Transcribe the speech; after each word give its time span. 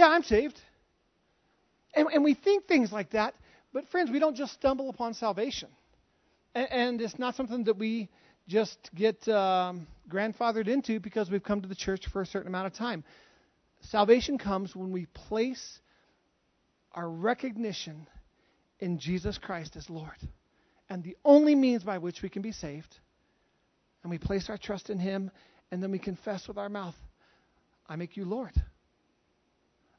Yeah, 0.00 0.08
I'm 0.08 0.22
saved. 0.22 0.58
And, 1.94 2.08
and 2.10 2.24
we 2.24 2.32
think 2.32 2.66
things 2.66 2.90
like 2.90 3.10
that, 3.10 3.34
but 3.70 3.86
friends, 3.88 4.10
we 4.10 4.18
don't 4.18 4.34
just 4.34 4.54
stumble 4.54 4.88
upon 4.88 5.12
salvation. 5.12 5.68
And, 6.54 6.72
and 6.72 7.00
it's 7.02 7.18
not 7.18 7.34
something 7.34 7.64
that 7.64 7.76
we 7.76 8.08
just 8.48 8.78
get 8.94 9.28
um, 9.28 9.86
grandfathered 10.08 10.68
into 10.68 11.00
because 11.00 11.30
we've 11.30 11.42
come 11.42 11.60
to 11.60 11.68
the 11.68 11.74
church 11.74 12.06
for 12.10 12.22
a 12.22 12.26
certain 12.26 12.48
amount 12.48 12.68
of 12.68 12.72
time. 12.72 13.04
Salvation 13.90 14.38
comes 14.38 14.74
when 14.74 14.90
we 14.90 15.04
place 15.04 15.80
our 16.92 17.10
recognition 17.10 18.06
in 18.78 18.98
Jesus 18.98 19.36
Christ 19.36 19.76
as 19.76 19.90
Lord. 19.90 20.16
And 20.88 21.04
the 21.04 21.18
only 21.26 21.54
means 21.54 21.84
by 21.84 21.98
which 21.98 22.22
we 22.22 22.30
can 22.30 22.40
be 22.40 22.52
saved. 22.52 22.96
And 24.02 24.10
we 24.10 24.16
place 24.16 24.48
our 24.48 24.56
trust 24.56 24.88
in 24.88 24.98
Him, 24.98 25.30
and 25.70 25.82
then 25.82 25.90
we 25.90 25.98
confess 25.98 26.48
with 26.48 26.56
our 26.56 26.70
mouth, 26.70 26.96
I 27.86 27.96
make 27.96 28.16
you 28.16 28.24
Lord. 28.24 28.54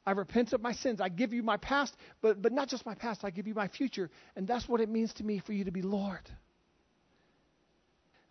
I 0.04 0.12
repent 0.12 0.52
of 0.52 0.60
my 0.60 0.72
sins. 0.72 1.00
I 1.00 1.08
give 1.08 1.32
you 1.32 1.42
my 1.42 1.56
past, 1.56 1.96
but, 2.20 2.42
but 2.42 2.52
not 2.52 2.68
just 2.68 2.84
my 2.84 2.94
past, 2.94 3.24
I 3.24 3.30
give 3.30 3.46
you 3.46 3.54
my 3.54 3.68
future. 3.68 4.10
And 4.36 4.46
that's 4.46 4.68
what 4.68 4.80
it 4.80 4.88
means 4.88 5.12
to 5.14 5.24
me 5.24 5.38
for 5.38 5.52
you 5.52 5.64
to 5.64 5.70
be 5.70 5.82
Lord. 5.82 6.28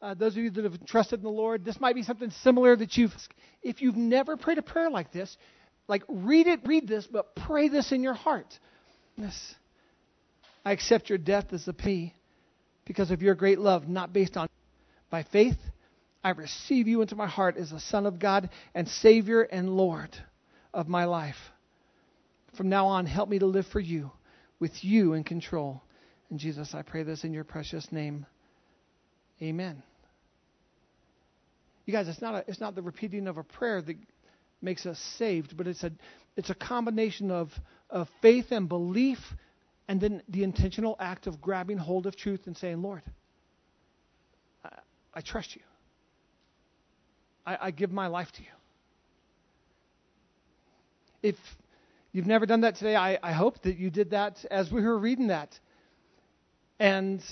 Uh, 0.02 0.16
those 0.16 0.36
of 0.36 0.44
you 0.44 0.50
that 0.50 0.64
have 0.64 0.86
trusted 0.86 1.20
in 1.20 1.24
the 1.24 1.30
Lord, 1.30 1.64
this 1.64 1.80
might 1.80 1.96
be 1.96 2.04
something 2.04 2.32
similar 2.42 2.76
that 2.76 2.98
you've, 2.98 3.14
if 3.62 3.82
you've 3.82 3.96
never 3.96 4.36
prayed 4.36 4.58
a 4.58 4.64
prayer 4.64 4.90
like 4.90 5.12
this, 5.12 5.38
like 5.88 6.04
read 6.08 6.48
it, 6.48 6.62
read 6.66 6.88
this, 6.88 7.08
but 7.08 7.36
pray 7.36 7.70
this 7.70 7.92
in 7.92 8.02
your 8.02 8.16
heart. 8.16 8.48
This, 9.18 9.56
I 10.66 10.72
accept 10.72 11.10
your 11.10 11.20
death 11.20 11.54
as 11.54 11.68
a 11.68 11.74
plea 11.74 12.14
because 12.86 13.12
of 13.12 13.22
your 13.22 13.36
great 13.36 13.60
love, 13.60 13.88
not 13.88 14.12
based 14.12 14.38
on 14.38 14.50
by 15.10 15.24
faith. 15.24 15.58
I 16.24 16.32
receive 16.32 16.88
you 16.88 17.02
into 17.02 17.16
my 17.16 17.28
heart 17.28 17.58
as 17.58 17.70
the 17.70 17.80
Son 17.80 18.06
of 18.06 18.20
God 18.20 18.50
and 18.74 18.88
Savior 18.88 19.42
and 19.42 19.70
Lord 19.70 20.16
of 20.74 20.88
my 20.88 21.06
life. 21.06 21.38
From 22.58 22.70
now 22.70 22.88
on, 22.88 23.06
help 23.06 23.30
me 23.30 23.40
to 23.40 23.46
live 23.46 23.66
for 23.68 23.80
you, 23.80 24.12
with 24.60 24.84
you 24.84 25.14
in 25.14 25.24
control. 25.24 25.82
And 26.30 26.40
Jesus, 26.40 26.74
I 26.74 26.82
pray 26.82 27.04
this 27.04 27.24
in 27.24 27.34
your 27.34 27.44
precious 27.44 27.92
name. 27.92 28.26
Amen. 29.42 29.82
You 31.86 31.94
guys, 31.94 32.08
it's 32.08 32.22
not, 32.22 32.36
a, 32.36 32.44
it's 32.48 32.60
not 32.60 32.76
the 32.76 32.82
repeating 32.82 33.28
of 33.28 33.38
a 33.38 33.44
prayer 33.44 33.82
that 33.82 33.98
makes 34.62 34.86
us 34.86 35.00
saved, 35.18 35.58
but 35.58 35.68
it's 35.68 35.84
a, 35.84 35.92
it's 36.38 36.50
a 36.50 36.56
combination 36.56 37.32
of, 37.32 37.50
of 37.90 38.08
faith 38.22 38.52
and 38.52 38.70
belief 38.70 39.20
and 39.88 40.00
then 40.00 40.22
the 40.30 40.44
intentional 40.44 40.96
act 41.00 41.28
of 41.28 41.42
grabbing 41.42 41.78
hold 41.78 42.06
of 42.06 42.16
truth 42.16 42.42
and 42.46 42.56
saying, 42.56 42.82
Lord, 42.82 43.02
I, 44.64 44.70
I 45.14 45.22
trust 45.22 45.56
you. 45.56 45.62
I, 47.46 47.58
I 47.62 47.72
give 47.72 47.92
my 47.92 48.08
life 48.08 48.32
to 48.34 48.42
you. 48.42 48.48
If 51.24 51.36
you've 52.12 52.28
never 52.28 52.46
done 52.46 52.62
that 52.62 52.76
today, 52.76 52.96
I, 52.96 53.18
I 53.22 53.34
hope 53.34 53.62
that 53.64 53.78
you 53.78 53.90
did 53.90 54.12
that 54.12 54.44
as 54.50 54.72
we 54.72 54.82
were 54.82 54.98
reading 54.98 55.28
that. 55.28 55.58
And 56.80 57.24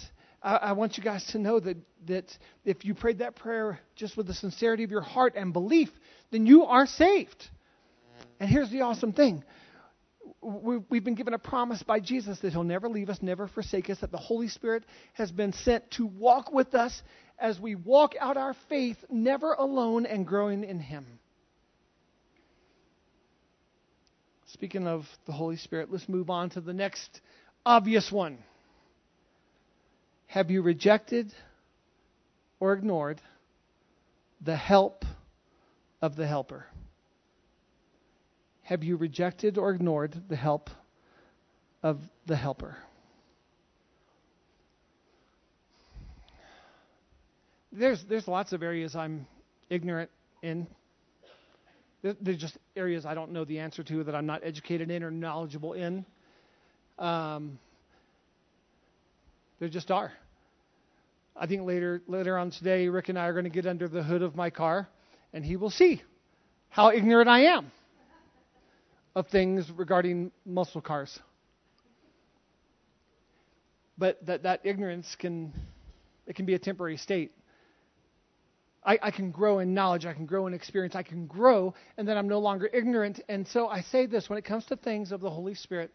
I, 0.41 0.55
I 0.55 0.71
want 0.73 0.97
you 0.97 1.03
guys 1.03 1.25
to 1.31 1.39
know 1.39 1.59
that, 1.59 1.77
that 2.08 2.38
if 2.66 2.86
you 2.86 2.94
prayed 2.94 3.19
that 3.19 3.36
prayer 3.36 3.80
just 3.95 4.16
with 4.17 4.27
the 4.27 4.33
sincerity 4.33 4.83
of 4.83 4.91
your 4.91 5.02
heart 5.02 5.33
and 5.36 5.53
belief, 5.53 5.89
then 6.31 6.45
you 6.45 6.66
are 6.66 6.86
saved. 6.86 7.49
And 8.39 8.49
here's 8.49 8.69
the 8.69 8.81
awesome 8.81 9.13
thing 9.13 9.44
we've 10.41 11.03
been 11.03 11.16
given 11.16 11.33
a 11.33 11.39
promise 11.39 11.83
by 11.83 11.99
Jesus 11.99 12.39
that 12.39 12.52
He'll 12.52 12.64
never 12.64 12.88
leave 12.88 13.09
us, 13.09 13.21
never 13.21 13.47
forsake 13.47 13.89
us, 13.89 13.99
that 13.99 14.11
the 14.11 14.17
Holy 14.17 14.47
Spirit 14.47 14.83
has 15.14 15.31
been 15.31 15.52
sent 15.52 15.89
to 15.91 16.05
walk 16.05 16.52
with 16.53 16.75
us 16.75 17.02
as 17.38 17.59
we 17.59 17.75
walk 17.75 18.14
out 18.19 18.38
our 18.38 18.55
faith, 18.67 18.97
never 19.09 19.53
alone 19.53 20.05
and 20.05 20.25
growing 20.25 20.64
in 20.64 20.80
Him. 20.80 21.05
Speaking 24.53 24.88
of 24.88 25.05
the 25.28 25.31
Holy 25.31 25.58
Spirit, 25.58 25.92
let's 25.92 26.09
move 26.09 26.31
on 26.31 26.50
to 26.52 26.61
the 26.61 26.73
next 26.73 27.22
obvious 27.66 28.11
one. 28.11 28.39
Have 30.25 30.50
you 30.50 30.64
rejected 30.64 31.31
or 32.60 32.73
ignored 32.73 33.21
the 34.42 34.55
help 34.55 35.05
of 36.02 36.15
the 36.15 36.26
helper? 36.26 36.65
Have 38.64 38.83
you 38.83 38.98
rejected 38.98 39.60
or 39.60 39.71
ignored 39.71 40.15
the 40.30 40.36
help 40.36 40.71
of 41.83 41.99
the 42.26 42.36
helper? 42.36 42.76
There's, 47.71 48.04
there's 48.10 48.27
lots 48.27 48.52
of 48.52 48.64
areas 48.64 48.95
I'm 48.95 49.27
ignorant 49.70 50.10
in. 50.42 50.66
There's 52.02 52.37
just 52.37 52.58
areas 52.76 53.05
I 53.05 53.14
don't 53.14 53.32
know 53.32 53.43
the 53.43 53.60
answer 53.60 53.83
to 53.83 54.04
that 54.05 54.15
I'm 54.15 54.26
not 54.26 54.42
educated 54.43 54.89
in 54.89 55.04
or 55.04 55.11
knowledgeable 55.11 55.73
in. 55.73 56.05
Um, 56.98 57.60
there 59.60 59.70
just 59.70 59.92
are. 59.92 60.11
I 61.36 61.48
think 61.48 61.65
later 61.65 62.02
later 62.08 62.37
on 62.37 62.52
today, 62.52 62.87
Rick 62.87 63.10
and 63.10 63.20
I 63.20 63.27
are 63.27 63.33
going 63.33 63.45
to 63.45 63.49
get 63.49 63.65
under 63.65 63.87
the 63.87 64.04
hood 64.04 64.21
of 64.21 64.36
my 64.36 64.49
car, 64.49 64.87
and 65.33 65.43
he 65.43 65.58
will 65.58 65.70
see 65.70 66.02
how 66.70 66.92
ignorant 66.92 67.30
I 67.30 67.42
am 67.55 67.71
of 69.16 69.27
things 69.27 69.70
regarding 69.71 70.31
muscle 70.45 70.81
cars. 70.81 71.20
But 73.98 74.26
that, 74.26 74.43
that 74.43 74.61
ignorance 74.64 75.16
can 75.20 75.54
it 76.26 76.36
can 76.36 76.45
be 76.45 76.54
a 76.54 76.60
temporary 76.60 76.98
state. 76.98 77.31
I, 78.84 78.98
I 79.02 79.12
can 79.12 79.32
grow 79.32 79.60
in 79.60 79.73
knowledge, 79.73 80.06
I 80.06 80.14
can 80.14 80.26
grow 80.26 80.48
in 80.48 80.54
experience, 80.54 80.95
I 80.95 81.04
can 81.04 81.28
grow, 81.28 81.73
and 81.98 82.08
then 82.08 82.17
I'm 82.17 82.28
no 82.28 82.40
longer 82.40 82.70
ignorant. 82.72 83.22
And 83.28 83.48
so 83.48 83.67
I 83.67 83.82
say 83.82 84.06
this 84.06 84.30
when 84.30 84.40
it 84.40 84.45
comes 84.45 84.66
to 84.67 84.78
things 84.78 85.12
of 85.12 85.22
the 85.22 85.30
Holy 85.30 85.56
Spirit, 85.56 85.92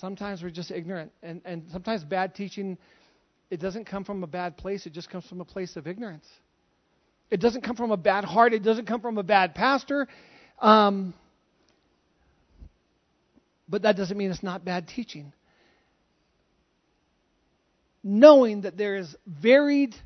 sometimes 0.00 0.42
we're 0.42 0.50
just 0.50 0.70
ignorant. 0.70 1.12
And, 1.22 1.40
and 1.44 1.64
sometimes 1.72 2.04
bad 2.04 2.34
teaching, 2.34 2.76
it 3.50 3.58
doesn't 3.60 3.86
come 3.86 4.04
from 4.04 4.22
a 4.22 4.26
bad 4.26 4.56
place, 4.56 4.86
it 4.86 4.92
just 4.92 5.08
comes 5.08 5.26
from 5.26 5.40
a 5.40 5.46
place 5.46 5.76
of 5.76 5.86
ignorance. 5.86 6.26
It 7.30 7.40
doesn't 7.40 7.62
come 7.62 7.76
from 7.76 7.90
a 7.90 7.96
bad 7.96 8.24
heart. 8.24 8.52
It 8.52 8.62
doesn't 8.62 8.86
come 8.86 9.00
from 9.00 9.18
a 9.18 9.22
bad 9.22 9.54
pastor. 9.54 10.06
Um, 10.60 11.14
but 13.68 13.82
that 13.82 13.96
doesn't 13.96 14.16
mean 14.16 14.30
it's 14.30 14.42
not 14.42 14.64
bad 14.64 14.88
teaching. 14.88 15.32
Knowing 18.04 18.60
that 18.60 18.76
there 18.76 18.96
is 18.96 19.16
varied 19.26 19.96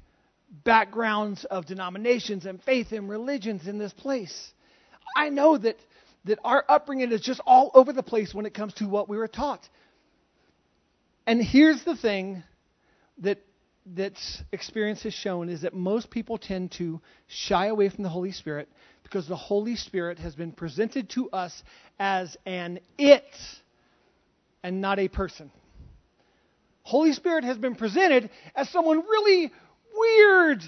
backgrounds 0.64 1.44
of 1.44 1.66
denominations 1.66 2.46
and 2.46 2.62
faith 2.62 2.92
and 2.92 3.08
religions 3.08 3.66
in 3.66 3.76
this 3.76 3.92
place. 3.92 4.52
I 5.16 5.28
know 5.28 5.58
that, 5.58 5.76
that 6.24 6.38
our 6.44 6.64
upbringing 6.68 7.12
is 7.12 7.20
just 7.20 7.40
all 7.44 7.70
over 7.74 7.92
the 7.92 8.02
place 8.02 8.32
when 8.32 8.46
it 8.46 8.54
comes 8.54 8.72
to 8.74 8.88
what 8.88 9.08
we 9.08 9.18
were 9.18 9.28
taught. 9.28 9.68
And 11.26 11.42
here's 11.42 11.84
the 11.84 11.96
thing 11.96 12.42
that 13.18 13.40
that 13.96 14.18
experience 14.52 15.02
has 15.02 15.14
shown 15.14 15.48
is 15.48 15.62
that 15.62 15.74
most 15.74 16.10
people 16.10 16.38
tend 16.38 16.72
to 16.72 17.00
shy 17.26 17.66
away 17.66 17.88
from 17.88 18.02
the 18.02 18.10
Holy 18.10 18.32
Spirit 18.32 18.68
because 19.02 19.26
the 19.26 19.36
Holy 19.36 19.76
Spirit 19.76 20.18
has 20.18 20.34
been 20.34 20.52
presented 20.52 21.08
to 21.10 21.30
us 21.30 21.62
as 21.98 22.36
an 22.44 22.80
it 22.98 23.24
and 24.62 24.80
not 24.80 24.98
a 24.98 25.08
person. 25.08 25.50
Holy 26.88 27.12
Spirit 27.12 27.44
has 27.44 27.58
been 27.58 27.74
presented 27.74 28.30
as 28.54 28.70
someone 28.70 29.00
really 29.00 29.52
weird 29.94 30.62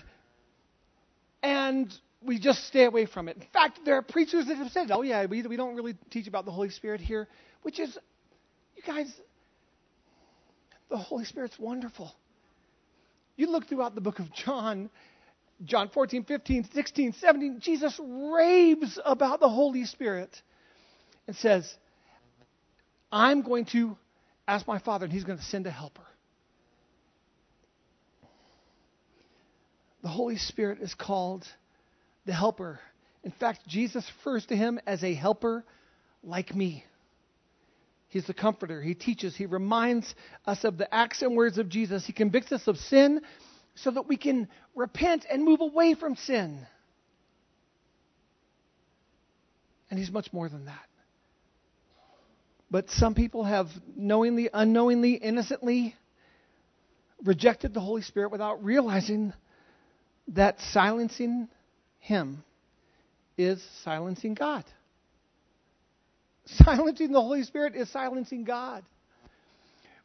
and 1.43 1.91
we 2.23 2.39
just 2.39 2.67
stay 2.67 2.85
away 2.85 3.07
from 3.07 3.27
it. 3.27 3.39
In 3.39 3.47
fact, 3.55 3.81
there 3.87 3.97
are 3.97 4.03
preachers 4.03 4.45
that 4.45 4.57
have 4.57 4.71
said, 4.71 4.91
oh, 4.91 5.01
yeah, 5.01 5.25
we, 5.25 5.41
we 5.41 5.57
don't 5.57 5.75
really 5.77 5.95
teach 6.11 6.27
about 6.27 6.45
the 6.45 6.51
Holy 6.51 6.69
Spirit 6.69 7.01
here, 7.01 7.27
which 7.63 7.81
is, 7.81 7.97
you 8.77 8.83
guys, 8.87 9.11
the 10.91 10.99
Holy 10.99 11.25
Spirit's 11.25 11.59
wonderful. 11.59 12.15
You 13.37 13.51
look 13.51 13.67
throughout 13.67 13.95
the 13.95 14.03
book 14.03 14.19
of 14.19 14.31
John, 14.35 14.91
John 15.65 15.89
14, 15.89 16.25
15, 16.25 16.69
16, 16.75 17.15
17, 17.15 17.61
Jesus 17.61 17.99
raves 17.99 19.01
about 19.07 19.41
the 19.41 19.49
Holy 19.49 19.87
Spirit 19.87 20.43
and 21.27 21.35
says, 21.35 21.75
I'm 23.11 23.41
going 23.41 23.65
to 23.73 23.97
ask 24.51 24.67
my 24.67 24.79
Father, 24.79 25.05
and 25.05 25.13
He's 25.13 25.25
going 25.25 25.39
to 25.39 25.45
send 25.45 25.67
a 25.67 25.71
helper. 25.71 26.07
The 30.03 30.09
Holy 30.09 30.37
Spirit 30.37 30.79
is 30.81 30.95
called 30.95 31.47
the 32.27 32.33
helper. 32.33 32.81
In 33.23 33.33
fact, 33.33 33.67
Jesus 33.67 34.11
refers 34.19 34.47
to 34.47 34.57
him 34.57 34.81
as 34.87 35.05
a 35.05 35.13
helper 35.13 35.65
like 36.23 36.55
me. 36.55 36.85
He's 38.09 38.27
the 38.27 38.35
comforter. 38.35 38.83
He 38.83 38.95
teaches. 38.95 39.37
He 39.37 39.47
reminds 39.47 40.15
us 40.47 40.65
of 40.65 40.79
the 40.79 40.93
acts 40.93 41.23
and 41.23 41.37
words 41.37 41.59
of 41.59 41.69
Jesus. 41.69 42.07
He 42.07 42.13
convicts 42.13 42.51
us 42.51 42.67
of 42.67 42.77
sin 42.77 43.21
so 43.75 43.91
that 43.91 44.09
we 44.09 44.17
can 44.17 44.49
repent 44.75 45.27
and 45.31 45.45
move 45.45 45.61
away 45.61 45.95
from 45.95 46.17
sin. 46.17 46.67
And 49.91 49.99
He's 49.99 50.11
much 50.11 50.33
more 50.33 50.49
than 50.49 50.65
that. 50.65 50.90
But 52.71 52.91
some 52.91 53.15
people 53.15 53.45
have 53.45 53.69
knowingly, 53.97 54.49
unknowingly, 54.53 55.15
innocently 55.15 55.97
rejected 57.25 57.75
the 57.75 57.81
Holy 57.81 58.03
Spirit 58.03 58.31
without 58.31 58.65
realizing 58.65 59.33
that 60.29 60.61
silencing 60.61 61.49
Him 61.99 62.45
is 63.37 63.63
silencing 63.83 64.35
God. 64.35 64.65
Silencing 66.47 67.13
the 67.13 67.21
Holy 67.21 67.43
Spirit 67.43 67.75
is 67.75 67.91
silencing 67.91 68.45
God. 68.45 68.85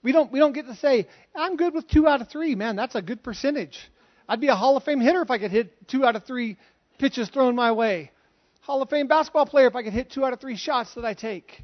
We 0.01 0.11
don't, 0.11 0.31
we 0.31 0.39
don't 0.39 0.53
get 0.53 0.67
to 0.67 0.75
say, 0.75 1.07
I'm 1.35 1.57
good 1.57 1.73
with 1.73 1.87
two 1.87 2.07
out 2.07 2.21
of 2.21 2.29
three. 2.29 2.55
Man, 2.55 2.75
that's 2.75 2.95
a 2.95 3.01
good 3.01 3.23
percentage. 3.23 3.77
I'd 4.27 4.41
be 4.41 4.47
a 4.47 4.55
Hall 4.55 4.77
of 4.77 4.83
Fame 4.83 4.99
hitter 4.99 5.21
if 5.21 5.31
I 5.31 5.37
could 5.37 5.51
hit 5.51 5.87
two 5.87 6.05
out 6.05 6.15
of 6.15 6.25
three 6.25 6.57
pitches 6.99 7.29
thrown 7.29 7.55
my 7.55 7.71
way. 7.71 8.11
Hall 8.61 8.81
of 8.81 8.89
Fame 8.89 9.07
basketball 9.07 9.45
player 9.45 9.67
if 9.67 9.75
I 9.75 9.83
could 9.83 9.93
hit 9.93 10.11
two 10.11 10.25
out 10.25 10.33
of 10.33 10.39
three 10.39 10.57
shots 10.57 10.93
that 10.95 11.05
I 11.05 11.13
take. 11.13 11.63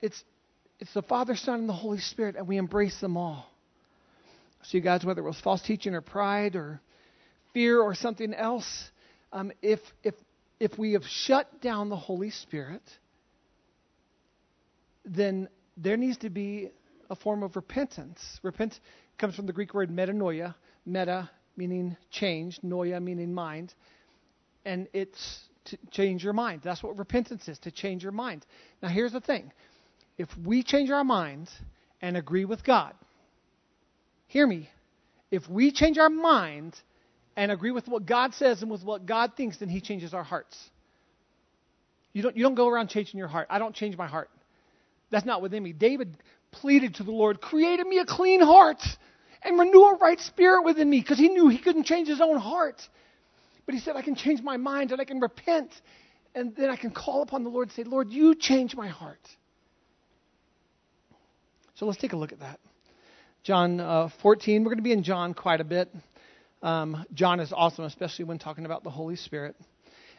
It's, 0.00 0.22
it's 0.78 0.92
the 0.94 1.02
Father, 1.02 1.36
Son, 1.36 1.60
and 1.60 1.68
the 1.68 1.74
Holy 1.74 1.98
Spirit, 1.98 2.36
and 2.36 2.46
we 2.46 2.56
embrace 2.56 3.00
them 3.00 3.16
all. 3.16 3.50
So, 4.62 4.76
you 4.76 4.82
guys, 4.82 5.04
whether 5.04 5.20
it 5.20 5.24
was 5.24 5.40
false 5.40 5.62
teaching 5.62 5.94
or 5.94 6.00
pride 6.00 6.56
or 6.56 6.80
fear 7.54 7.80
or 7.80 7.94
something 7.94 8.34
else, 8.34 8.90
um, 9.32 9.52
if, 9.62 9.80
if, 10.02 10.14
if 10.60 10.78
we 10.78 10.92
have 10.92 11.04
shut 11.04 11.60
down 11.60 11.88
the 11.88 11.96
Holy 11.96 12.30
Spirit, 12.30 12.82
then 15.04 15.48
there 15.76 15.96
needs 15.96 16.18
to 16.18 16.30
be 16.30 16.70
a 17.10 17.16
form 17.16 17.42
of 17.42 17.56
repentance. 17.56 18.20
Repent 18.42 18.78
comes 19.16 19.34
from 19.34 19.46
the 19.46 19.52
Greek 19.52 19.74
word 19.74 19.90
metanoia, 19.90 20.54
meta 20.84 21.30
meaning 21.56 21.96
change, 22.10 22.60
noia 22.62 23.02
meaning 23.02 23.34
mind, 23.34 23.74
and 24.64 24.88
it's 24.92 25.40
to 25.64 25.78
change 25.90 26.24
your 26.24 26.32
mind. 26.32 26.62
That's 26.62 26.82
what 26.82 26.96
repentance 26.96 27.48
is, 27.48 27.58
to 27.60 27.70
change 27.70 28.02
your 28.02 28.12
mind. 28.12 28.46
Now 28.82 28.88
here's 28.88 29.12
the 29.12 29.20
thing. 29.20 29.52
If 30.18 30.28
we 30.44 30.62
change 30.62 30.90
our 30.90 31.04
minds 31.04 31.50
and 32.02 32.16
agree 32.16 32.44
with 32.44 32.64
God, 32.64 32.92
hear 34.26 34.46
me. 34.46 34.68
If 35.30 35.48
we 35.48 35.70
change 35.70 35.96
our 35.96 36.10
minds 36.10 36.80
and 37.36 37.52
agree 37.52 37.70
with 37.70 37.86
what 37.86 38.04
God 38.04 38.34
says 38.34 38.62
and 38.62 38.70
with 38.70 38.82
what 38.82 39.06
God 39.06 39.32
thinks, 39.36 39.58
then 39.58 39.68
He 39.68 39.80
changes 39.80 40.12
our 40.12 40.24
hearts. 40.24 40.58
You 42.12 42.22
don't, 42.22 42.36
you 42.36 42.42
don't 42.42 42.56
go 42.56 42.68
around 42.68 42.88
changing 42.88 43.18
your 43.18 43.28
heart. 43.28 43.46
I 43.48 43.58
don't 43.60 43.74
change 43.74 43.96
my 43.96 44.08
heart. 44.08 44.28
That's 45.10 45.24
not 45.24 45.40
within 45.40 45.62
me. 45.62 45.72
David 45.72 46.16
pleaded 46.50 46.96
to 46.96 47.04
the 47.04 47.12
Lord, 47.12 47.40
create 47.40 47.78
in 47.78 47.88
me 47.88 47.98
a 47.98 48.04
clean 48.04 48.40
heart 48.40 48.82
and 49.42 49.58
renew 49.58 49.82
a 49.84 49.96
right 49.98 50.18
spirit 50.18 50.64
within 50.64 50.90
me 50.90 51.00
because 51.00 51.18
he 51.18 51.28
knew 51.28 51.48
he 51.48 51.58
couldn't 51.58 51.84
change 51.84 52.08
his 52.08 52.20
own 52.20 52.38
heart. 52.38 52.80
But 53.66 53.74
he 53.74 53.80
said, 53.80 53.96
I 53.96 54.02
can 54.02 54.16
change 54.16 54.42
my 54.42 54.56
mind 54.56 54.92
and 54.92 55.00
I 55.00 55.04
can 55.04 55.20
repent 55.20 55.70
and 56.34 56.56
then 56.56 56.70
I 56.70 56.76
can 56.76 56.90
call 56.90 57.22
upon 57.22 57.44
the 57.44 57.50
Lord 57.50 57.68
and 57.68 57.76
say, 57.76 57.84
Lord, 57.84 58.10
you 58.10 58.34
change 58.34 58.74
my 58.74 58.88
heart. 58.88 59.20
So 61.78 61.86
let's 61.86 62.00
take 62.00 62.12
a 62.12 62.16
look 62.16 62.32
at 62.32 62.40
that. 62.40 62.58
John 63.44 63.78
uh, 63.78 64.08
14, 64.20 64.64
we're 64.64 64.70
going 64.70 64.78
to 64.78 64.82
be 64.82 64.90
in 64.90 65.04
John 65.04 65.32
quite 65.32 65.60
a 65.60 65.64
bit. 65.64 65.88
Um, 66.60 67.06
John 67.14 67.38
is 67.38 67.52
awesome, 67.52 67.84
especially 67.84 68.24
when 68.24 68.40
talking 68.40 68.64
about 68.64 68.82
the 68.82 68.90
Holy 68.90 69.14
Spirit. 69.14 69.54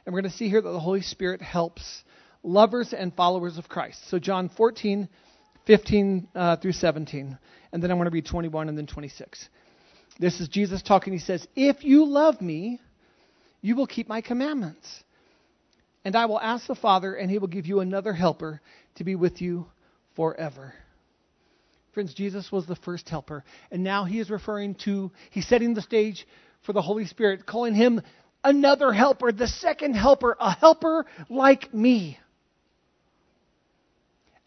And 0.05 0.13
we're 0.13 0.21
going 0.21 0.31
to 0.31 0.37
see 0.37 0.47
here 0.47 0.61
that 0.61 0.69
the 0.69 0.79
Holy 0.79 1.01
Spirit 1.01 1.41
helps 1.41 2.05
lovers 2.43 2.93
and 2.93 3.13
followers 3.13 3.57
of 3.57 3.67
Christ. 3.67 4.09
So, 4.09 4.19
John 4.19 4.47
14, 4.47 5.09
15 5.67 6.27
uh, 6.33 6.55
through 6.55 6.71
17. 6.71 7.37
And 7.73 7.83
then 7.83 7.91
I'm 7.91 7.97
going 7.97 8.09
to 8.09 8.13
read 8.13 8.25
21 8.25 8.69
and 8.69 8.77
then 8.77 8.87
26. 8.87 9.49
This 10.17 10.39
is 10.39 10.47
Jesus 10.47 10.81
talking. 10.81 11.11
He 11.11 11.19
says, 11.19 11.45
If 11.57 11.83
you 11.83 12.05
love 12.05 12.39
me, 12.39 12.79
you 13.59 13.75
will 13.75 13.87
keep 13.87 14.07
my 14.07 14.21
commandments. 14.21 15.03
And 16.05 16.15
I 16.15 16.25
will 16.27 16.39
ask 16.39 16.67
the 16.67 16.75
Father, 16.75 17.15
and 17.15 17.29
he 17.29 17.37
will 17.37 17.49
give 17.49 17.65
you 17.65 17.81
another 17.81 18.13
helper 18.13 18.61
to 18.95 19.03
be 19.03 19.15
with 19.15 19.41
you 19.41 19.65
forever. 20.15 20.73
Friends, 21.99 22.13
Jesus 22.13 22.49
was 22.49 22.65
the 22.65 22.77
first 22.77 23.09
helper. 23.09 23.43
And 23.71 23.83
now 23.83 24.05
he 24.05 24.21
is 24.21 24.29
referring 24.29 24.75
to, 24.85 25.11
he's 25.31 25.45
setting 25.45 25.73
the 25.73 25.81
stage 25.81 26.25
for 26.61 26.71
the 26.71 26.81
Holy 26.81 27.03
Spirit, 27.05 27.45
calling 27.45 27.75
him 27.75 28.01
another 28.41 28.93
helper, 28.93 29.33
the 29.33 29.49
second 29.49 29.95
helper, 29.95 30.37
a 30.39 30.49
helper 30.49 31.05
like 31.27 31.73
me. 31.73 32.17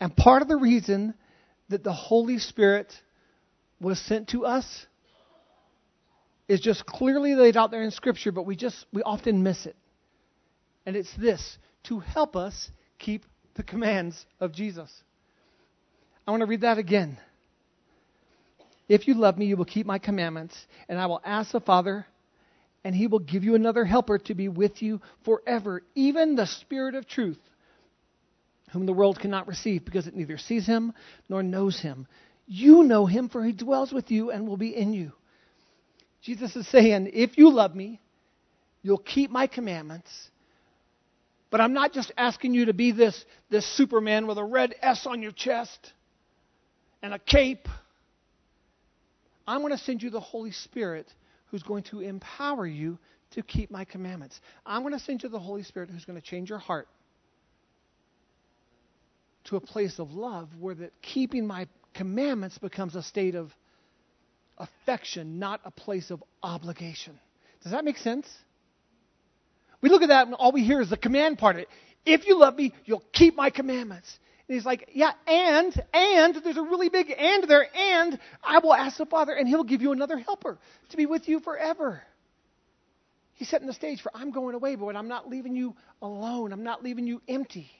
And 0.00 0.16
part 0.16 0.40
of 0.40 0.48
the 0.48 0.56
reason 0.56 1.12
that 1.68 1.84
the 1.84 1.92
Holy 1.92 2.38
Spirit 2.38 2.90
was 3.78 4.00
sent 4.00 4.30
to 4.30 4.46
us 4.46 4.86
is 6.48 6.58
just 6.58 6.86
clearly 6.86 7.34
laid 7.34 7.58
out 7.58 7.70
there 7.70 7.82
in 7.82 7.90
Scripture, 7.90 8.32
but 8.32 8.46
we 8.46 8.56
just, 8.56 8.86
we 8.94 9.02
often 9.02 9.42
miss 9.42 9.66
it. 9.66 9.76
And 10.86 10.96
it's 10.96 11.14
this 11.18 11.58
to 11.82 11.98
help 11.98 12.34
us 12.34 12.70
keep 12.98 13.26
the 13.56 13.62
commands 13.62 14.24
of 14.40 14.52
Jesus. 14.52 14.90
I 16.26 16.30
want 16.30 16.40
to 16.40 16.46
read 16.46 16.62
that 16.62 16.78
again. 16.78 17.18
If 18.88 19.08
you 19.08 19.14
love 19.14 19.38
me, 19.38 19.46
you 19.46 19.56
will 19.56 19.64
keep 19.64 19.86
my 19.86 19.98
commandments, 19.98 20.66
and 20.88 20.98
I 20.98 21.06
will 21.06 21.20
ask 21.24 21.52
the 21.52 21.60
Father, 21.60 22.06
and 22.84 22.94
he 22.94 23.06
will 23.06 23.20
give 23.20 23.44
you 23.44 23.54
another 23.54 23.84
helper 23.84 24.18
to 24.18 24.34
be 24.34 24.48
with 24.48 24.82
you 24.82 25.00
forever, 25.24 25.82
even 25.94 26.34
the 26.34 26.46
Spirit 26.46 26.94
of 26.94 27.06
truth 27.06 27.38
whom 28.72 28.86
the 28.86 28.92
world 28.92 29.20
cannot 29.20 29.46
receive 29.46 29.84
because 29.84 30.06
it 30.06 30.16
neither 30.16 30.38
sees 30.38 30.66
him 30.66 30.92
nor 31.28 31.42
knows 31.42 31.78
him. 31.78 32.06
You 32.46 32.82
know 32.82 33.06
him, 33.06 33.28
for 33.28 33.44
he 33.44 33.52
dwells 33.52 33.92
with 33.92 34.10
you 34.10 34.30
and 34.30 34.48
will 34.48 34.56
be 34.56 34.74
in 34.74 34.92
you. 34.92 35.12
Jesus 36.22 36.56
is 36.56 36.66
saying, 36.68 37.10
if 37.12 37.36
you 37.36 37.52
love 37.52 37.74
me, 37.74 38.00
you'll 38.82 38.98
keep 38.98 39.30
my 39.30 39.46
commandments. 39.46 40.10
But 41.50 41.60
I'm 41.60 41.74
not 41.74 41.92
just 41.92 42.12
asking 42.16 42.54
you 42.54 42.66
to 42.66 42.72
be 42.72 42.92
this, 42.92 43.24
this 43.50 43.66
Superman 43.66 44.26
with 44.26 44.38
a 44.38 44.44
red 44.44 44.74
S 44.80 45.06
on 45.06 45.22
your 45.22 45.32
chest 45.32 45.92
and 47.02 47.12
a 47.12 47.18
cape. 47.18 47.68
I'm 49.46 49.60
going 49.60 49.72
to 49.72 49.78
send 49.78 50.02
you 50.02 50.10
the 50.10 50.20
Holy 50.20 50.52
Spirit 50.52 51.12
who's 51.46 51.62
going 51.62 51.84
to 51.84 52.00
empower 52.00 52.66
you 52.66 52.98
to 53.32 53.42
keep 53.42 53.70
my 53.70 53.84
commandments. 53.84 54.40
I'm 54.64 54.82
going 54.82 54.94
to 54.94 55.00
send 55.00 55.22
you 55.22 55.28
the 55.28 55.38
Holy 55.38 55.62
Spirit 55.62 55.90
who's 55.90 56.04
going 56.04 56.20
to 56.20 56.26
change 56.26 56.50
your 56.50 56.58
heart 56.58 56.88
to 59.44 59.56
a 59.56 59.60
place 59.60 59.98
of 59.98 60.12
love 60.12 60.48
where 60.58 60.74
that 60.74 60.92
keeping 61.02 61.46
my 61.46 61.66
commandments 61.94 62.58
becomes 62.58 62.94
a 62.94 63.02
state 63.02 63.34
of 63.34 63.52
affection, 64.58 65.38
not 65.38 65.60
a 65.64 65.70
place 65.70 66.10
of 66.10 66.22
obligation. 66.42 67.18
Does 67.62 67.72
that 67.72 67.84
make 67.84 67.98
sense? 67.98 68.28
We 69.80 69.88
look 69.88 70.02
at 70.02 70.08
that 70.08 70.26
and 70.26 70.34
all 70.34 70.52
we 70.52 70.62
hear 70.62 70.80
is 70.80 70.90
the 70.90 70.96
command 70.96 71.38
part 71.38 71.56
of 71.56 71.62
it. 71.62 71.68
If 72.04 72.26
you 72.26 72.38
love 72.38 72.56
me, 72.56 72.72
you'll 72.84 73.04
keep 73.12 73.36
my 73.36 73.50
commandments. 73.50 74.18
He's 74.52 74.66
like, 74.66 74.90
yeah, 74.92 75.12
and, 75.26 75.82
and, 75.94 76.34
there's 76.44 76.58
a 76.58 76.62
really 76.62 76.90
big 76.90 77.10
and 77.16 77.44
there, 77.44 77.66
and 77.74 78.18
I 78.42 78.58
will 78.58 78.74
ask 78.74 78.98
the 78.98 79.06
Father, 79.06 79.32
and 79.32 79.48
he'll 79.48 79.64
give 79.64 79.80
you 79.80 79.92
another 79.92 80.18
helper 80.18 80.58
to 80.90 80.96
be 80.96 81.06
with 81.06 81.26
you 81.26 81.40
forever. 81.40 82.02
He's 83.34 83.48
setting 83.48 83.66
the 83.66 83.72
stage 83.72 84.02
for 84.02 84.12
I'm 84.14 84.30
going 84.30 84.54
away, 84.54 84.76
but 84.76 84.94
I'm 84.94 85.08
not 85.08 85.28
leaving 85.28 85.56
you 85.56 85.74
alone. 86.02 86.52
I'm 86.52 86.64
not 86.64 86.82
leaving 86.82 87.06
you 87.06 87.22
empty. 87.26 87.70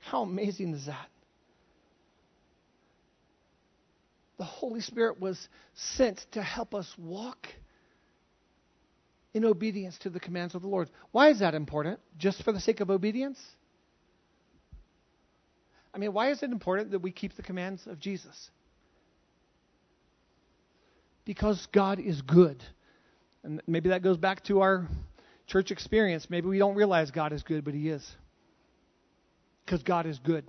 How 0.00 0.22
amazing 0.22 0.74
is 0.74 0.86
that? 0.86 1.08
The 4.36 4.44
Holy 4.44 4.80
Spirit 4.80 5.18
was 5.18 5.48
sent 5.74 6.26
to 6.32 6.42
help 6.42 6.74
us 6.74 6.92
walk 6.98 7.48
in 9.32 9.44
obedience 9.44 9.96
to 9.98 10.10
the 10.10 10.20
commands 10.20 10.54
of 10.54 10.62
the 10.62 10.68
Lord. 10.68 10.90
Why 11.12 11.28
is 11.28 11.38
that 11.40 11.54
important? 11.54 12.00
Just 12.18 12.42
for 12.42 12.52
the 12.52 12.60
sake 12.60 12.80
of 12.80 12.90
obedience? 12.90 13.38
I 15.94 15.98
mean, 15.98 16.12
why 16.12 16.30
is 16.30 16.42
it 16.42 16.50
important 16.50 16.92
that 16.92 17.00
we 17.00 17.10
keep 17.10 17.36
the 17.36 17.42
commands 17.42 17.86
of 17.86 17.98
Jesus? 17.98 18.50
Because 21.24 21.66
God 21.72 22.00
is 22.00 22.22
good. 22.22 22.62
And 23.42 23.62
maybe 23.66 23.88
that 23.90 24.02
goes 24.02 24.16
back 24.16 24.44
to 24.44 24.60
our 24.60 24.88
church 25.46 25.70
experience. 25.70 26.28
Maybe 26.28 26.48
we 26.48 26.58
don't 26.58 26.76
realize 26.76 27.10
God 27.10 27.32
is 27.32 27.42
good, 27.42 27.64
but 27.64 27.74
He 27.74 27.88
is. 27.88 28.08
Because 29.64 29.82
God 29.82 30.06
is 30.06 30.18
good. 30.18 30.44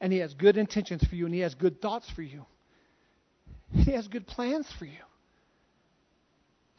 And 0.00 0.12
He 0.12 0.20
has 0.20 0.34
good 0.34 0.56
intentions 0.56 1.04
for 1.04 1.14
you, 1.14 1.26
and 1.26 1.34
He 1.34 1.40
has 1.40 1.54
good 1.54 1.80
thoughts 1.80 2.08
for 2.10 2.22
you. 2.22 2.44
He 3.72 3.92
has 3.92 4.08
good 4.08 4.26
plans 4.26 4.66
for 4.78 4.84
you. 4.84 5.02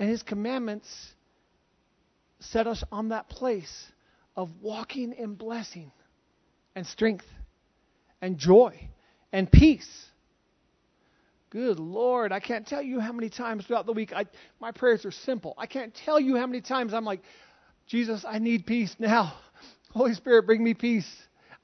And 0.01 0.09
His 0.09 0.23
commandments 0.23 0.89
set 2.39 2.65
us 2.65 2.83
on 2.91 3.09
that 3.09 3.29
place 3.29 3.85
of 4.35 4.49
walking 4.59 5.13
in 5.13 5.35
blessing 5.35 5.91
and 6.75 6.87
strength 6.87 7.27
and 8.19 8.35
joy 8.35 8.89
and 9.31 9.49
peace. 9.51 10.07
Good 11.51 11.77
Lord, 11.79 12.31
I 12.31 12.39
can't 12.39 12.65
tell 12.65 12.81
you 12.81 12.99
how 12.99 13.11
many 13.11 13.29
times 13.29 13.67
throughout 13.67 13.85
the 13.85 13.93
week 13.93 14.11
I, 14.11 14.25
my 14.59 14.71
prayers 14.71 15.05
are 15.05 15.11
simple. 15.11 15.53
I 15.55 15.67
can't 15.67 15.93
tell 15.93 16.19
you 16.19 16.35
how 16.35 16.47
many 16.47 16.61
times 16.61 16.95
I'm 16.95 17.05
like, 17.05 17.21
Jesus, 17.85 18.25
I 18.27 18.39
need 18.39 18.65
peace 18.65 18.95
now. 18.97 19.37
Holy 19.91 20.15
Spirit, 20.15 20.47
bring 20.47 20.63
me 20.63 20.73
peace. 20.73 21.07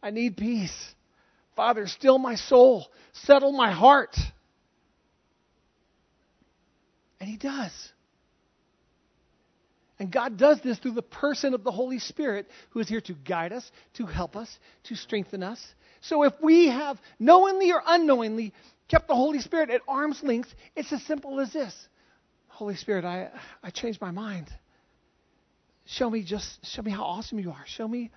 I 0.03 0.12
need 0.12 0.38
peace. 0.38 0.94
Father, 1.56 1.88
still 1.88 2.20
my 2.20 2.36
soul, 2.36 2.86
settle 3.13 3.51
my 3.51 3.72
heart. 3.72 4.15
And 7.20 7.27
He 7.27 7.38
does. 7.38 7.94
And 10.00 10.12
God 10.12 10.38
does 10.38 10.62
this 10.62 10.77
through 10.77 10.92
the 10.92 11.01
person 11.01 11.54
of 11.54 11.63
the 11.63 11.72
Holy 11.72 12.00
Spirit 12.00 12.48
who 12.70 12.80
is 12.80 12.88
here 12.88 13.01
to 13.01 13.13
guide 13.13 13.51
us, 13.51 13.70
to 13.96 14.06
help 14.06 14.36
us, 14.36 14.60
to 14.86 14.96
strengthen 14.96 15.42
us. 15.42 15.66
So 16.01 16.24
if 16.24 16.34
we 16.42 16.68
have 16.68 17.00
knowingly 17.20 17.72
or 17.72 17.82
unknowingly 17.86 18.54
kept 18.88 19.08
the 19.08 19.16
Holy 19.16 19.39
Spirit 19.39 19.70
at 19.70 19.82
arm's 19.88 20.22
length, 20.22 20.50
it's 20.75 20.94
as 20.94 21.04
simple 21.04 21.39
as 21.39 21.51
this 21.51 21.74
Holy 22.48 22.75
Spirit, 22.75 23.06
I, 23.06 23.30
I 23.63 23.70
changed 23.70 24.01
my 24.01 24.12
mind. 24.12 24.48
Show 25.86 26.10
me 26.10 26.24
just, 26.24 26.66
show 26.66 26.82
me 26.82 26.92
how 26.92 27.04
awesome 27.04 27.39
you 27.39 27.51
are. 27.51 27.63
Show 27.66 27.88
me, 27.88 28.12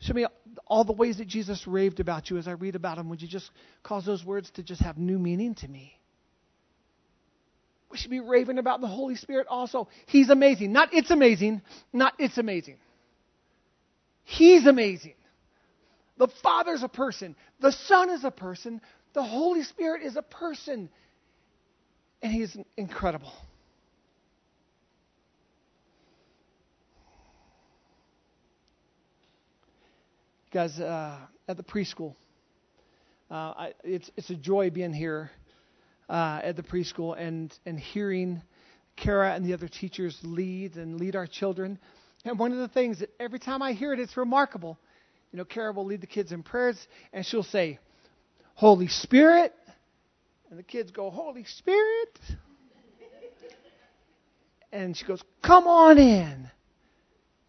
show 0.00 0.12
me 0.14 0.26
all 0.66 0.84
the 0.84 0.92
ways 0.92 1.18
that 1.18 1.26
Jesus 1.26 1.66
raved 1.66 2.00
about 2.00 2.30
you 2.30 2.38
as 2.38 2.46
I 2.46 2.52
read 2.52 2.76
about 2.76 2.98
him. 2.98 3.08
Would 3.08 3.22
you 3.22 3.28
just 3.28 3.50
cause 3.82 4.04
those 4.04 4.24
words 4.24 4.50
to 4.52 4.62
just 4.62 4.82
have 4.82 4.98
new 4.98 5.18
meaning 5.18 5.54
to 5.56 5.68
me? 5.68 5.94
We 7.92 7.98
should 7.98 8.10
be 8.10 8.20
raving 8.20 8.58
about 8.58 8.80
the 8.80 8.86
Holy 8.86 9.16
Spirit 9.16 9.46
also. 9.50 9.88
He's 10.06 10.30
amazing. 10.30 10.72
Not 10.72 10.94
it's 10.94 11.10
amazing, 11.10 11.60
not 11.92 12.14
it's 12.18 12.38
amazing. 12.38 12.78
He's 14.24 14.66
amazing. 14.66 15.14
The 16.16 16.28
Father's 16.42 16.82
a 16.82 16.88
person. 16.88 17.36
The 17.60 17.72
Son 17.72 18.08
is 18.08 18.24
a 18.24 18.30
person. 18.30 18.80
The 19.12 19.22
Holy 19.22 19.62
Spirit 19.62 20.02
is 20.02 20.16
a 20.16 20.22
person. 20.22 20.88
And 22.22 22.32
He's 22.32 22.56
incredible. 22.76 23.32
guys, 30.52 30.78
uh, 30.78 31.16
at 31.48 31.56
the 31.56 31.62
preschool, 31.62 32.14
uh, 33.30 33.34
I, 33.34 33.72
it's, 33.84 34.10
it's 34.16 34.28
a 34.28 34.34
joy 34.34 34.68
being 34.68 34.92
here 34.92 35.30
uh, 36.08 36.40
at 36.42 36.56
the 36.56 36.62
preschool 36.62 37.18
and, 37.18 37.52
and 37.66 37.78
hearing 37.78 38.42
Kara 38.96 39.34
and 39.34 39.44
the 39.44 39.54
other 39.54 39.68
teachers 39.68 40.18
lead 40.22 40.76
and 40.76 40.98
lead 40.98 41.16
our 41.16 41.26
children. 41.26 41.78
And 42.24 42.38
one 42.38 42.52
of 42.52 42.58
the 42.58 42.68
things 42.68 43.00
that 43.00 43.10
every 43.18 43.38
time 43.38 43.62
I 43.62 43.72
hear 43.72 43.92
it, 43.92 44.00
it's 44.00 44.16
remarkable. 44.16 44.78
You 45.32 45.38
know, 45.38 45.44
Kara 45.44 45.72
will 45.72 45.86
lead 45.86 46.00
the 46.00 46.06
kids 46.06 46.30
in 46.30 46.42
prayers, 46.42 46.76
and 47.12 47.24
she'll 47.24 47.42
say, 47.42 47.78
Holy 48.54 48.88
Spirit. 48.88 49.54
And 50.50 50.58
the 50.58 50.62
kids 50.62 50.90
go, 50.90 51.10
Holy 51.10 51.44
Spirit. 51.44 52.18
And 54.72 54.96
she 54.96 55.04
goes, 55.04 55.22
Come 55.42 55.66
on 55.66 55.98
in. 55.98 56.50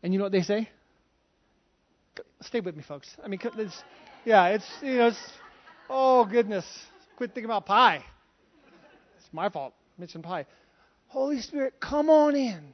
And 0.01 0.13
you 0.13 0.19
know 0.19 0.25
what 0.25 0.31
they 0.31 0.41
say? 0.41 0.69
Stay 2.41 2.59
with 2.59 2.75
me, 2.75 2.83
folks. 2.85 3.09
I 3.23 3.27
mean, 3.27 3.39
it's, 3.41 3.83
yeah, 4.25 4.47
it's, 4.47 4.65
you 4.81 4.97
know, 4.97 5.07
it's, 5.07 5.31
oh, 5.89 6.25
goodness. 6.25 6.65
Quit 7.17 7.33
thinking 7.33 7.45
about 7.45 7.65
pie. 7.65 8.03
My 9.33 9.49
fault. 9.49 9.73
Mention 9.97 10.21
pie. 10.21 10.45
Holy 11.07 11.41
Spirit, 11.41 11.73
come 11.79 12.09
on 12.09 12.35
in. 12.35 12.73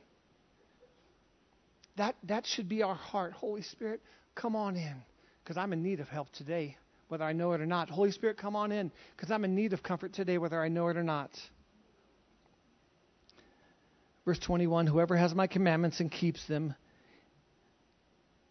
That, 1.98 2.16
that 2.24 2.46
should 2.46 2.70
be 2.70 2.84
our 2.84 2.96
heart. 2.96 3.34
Holy 3.34 3.62
Spirit, 3.64 4.02
come 4.36 4.56
on 4.56 4.76
in 4.76 4.96
because 5.44 5.58
I'm 5.58 5.74
in 5.74 5.84
need 5.84 6.00
of 6.00 6.08
help 6.08 6.32
today, 6.32 6.78
whether 7.08 7.26
I 7.26 7.34
know 7.34 7.54
it 7.54 7.62
or 7.62 7.66
not. 7.66 7.90
Holy 7.90 8.12
Spirit, 8.12 8.38
come 8.38 8.56
on 8.56 8.72
in 8.72 8.92
because 9.16 9.32
I'm 9.32 9.44
in 9.44 9.56
need 9.56 9.74
of 9.74 9.84
comfort 9.84 10.14
today, 10.14 10.38
whether 10.38 10.62
I 10.62 10.68
know 10.68 10.88
it 10.90 10.98
or 10.98 11.04
not. 11.04 11.32
Verse 14.26 14.40
21 14.40 14.88
Whoever 14.88 15.18
has 15.18 15.34
my 15.34 15.48
commandments 15.48 16.00
and 16.00 16.12
keeps 16.12 16.46
them, 16.46 16.76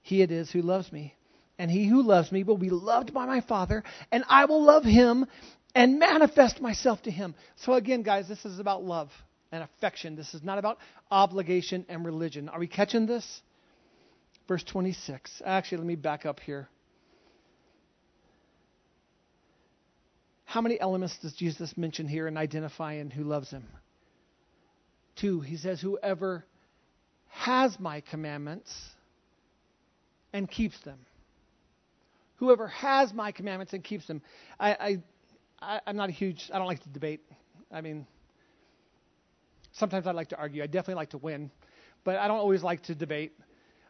he 0.03 0.23
it 0.23 0.31
is 0.31 0.51
who 0.51 0.61
loves 0.61 0.91
me. 0.93 1.15
And 1.59 1.71
he 1.71 1.89
who 1.89 2.03
loves 2.03 2.31
me 2.31 2.45
will 2.45 2.59
be 2.59 2.71
loved 2.71 3.13
by 3.13 3.27
my 3.27 3.41
Father, 3.41 3.83
and 4.13 4.25
I 4.29 4.45
will 4.45 4.63
love 4.63 4.85
him 4.85 5.27
and 5.75 5.99
manifest 5.99 6.61
myself 6.61 7.03
to 7.03 7.11
him. 7.11 7.35
So, 7.57 7.75
again, 7.75 8.03
guys, 8.03 8.29
this 8.29 8.45
is 8.45 8.59
about 8.59 8.83
love 8.83 9.11
and 9.53 9.63
affection. 9.63 10.17
This 10.17 10.35
is 10.35 10.43
not 10.43 10.59
about 10.59 10.79
obligation 11.11 11.87
and 11.89 12.05
religion. 12.05 12.49
Are 12.49 12.59
we 12.59 12.67
catching 12.67 13.07
this? 13.07 13.43
Verse 14.47 14.65
26. 14.65 15.43
Actually, 15.45 15.79
let 15.79 15.87
me 15.87 15.95
back 15.95 16.27
up 16.27 16.41
here. 16.41 16.69
How 20.45 20.63
many 20.63 20.81
elements 20.81 21.19
does 21.21 21.35
Jesus 21.35 21.77
mention 21.77 22.09
here 22.09 22.27
in 22.27 22.39
identifying 22.39 23.11
who 23.11 23.23
loves 23.23 23.51
him? 23.51 23.67
Two. 25.17 25.41
He 25.41 25.59
says, 25.59 25.79
Whoever 25.81 26.45
has 27.29 27.79
my 27.79 28.01
commandments 28.01 28.73
and 30.33 30.51
keeps 30.51 30.81
them. 30.81 30.99
Whoever 32.37 32.69
has 32.69 33.13
my 33.13 33.33
commandments 33.33 33.75
and 33.75 33.85
keeps 33.85 34.07
them. 34.07 34.23
I, 34.59 34.71
I, 34.71 35.03
I, 35.61 35.81
I'm 35.87 35.97
not 35.97 36.09
a 36.09 36.13
huge, 36.13 36.51
I 36.53 36.59
don't 36.59 36.67
like 36.67 36.83
to 36.83 36.89
debate. 36.91 37.21
I 37.73 37.81
mean, 37.81 38.07
Sometimes 39.73 40.07
I 40.07 40.13
like 40.13 40.29
to 40.29 40.37
argue. 40.37 40.63
I 40.63 40.67
definitely 40.67 40.95
like 40.95 41.11
to 41.11 41.19
win, 41.19 41.51
but 42.05 42.17
I 42.17 42.27
don't 42.27 42.39
always 42.39 42.63
like 42.63 42.83
to 42.85 42.95
debate. 42.95 43.33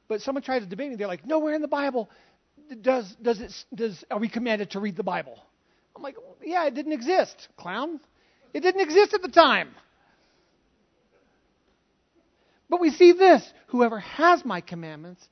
But 0.07 0.21
someone 0.21 0.43
tries 0.43 0.63
to 0.63 0.69
debate 0.69 0.91
me. 0.91 0.97
They're 0.97 1.07
like, 1.09 1.27
nowhere 1.27 1.55
in 1.55 1.63
the 1.63 1.69
Bible 1.69 2.11
does 2.83 3.17
does 3.23 3.41
it 3.41 3.55
does 3.75 4.05
are 4.11 4.19
we 4.19 4.29
commanded 4.29 4.71
to 4.73 4.81
read 4.81 4.97
the 4.97 5.03
Bible? 5.03 5.39
I'm 5.97 6.03
like, 6.03 6.17
yeah, 6.45 6.67
it 6.67 6.75
didn't 6.75 6.93
exist, 6.93 7.49
clown. 7.57 8.01
It 8.53 8.61
didn't 8.61 8.83
exist 8.83 9.15
at 9.15 9.23
the 9.23 9.29
time. 9.29 9.71
But 12.69 12.81
we 12.81 12.91
see 12.91 13.13
this: 13.13 13.51
whoever 13.69 13.99
has 14.01 14.45
my 14.45 14.61
commandments 14.61 15.27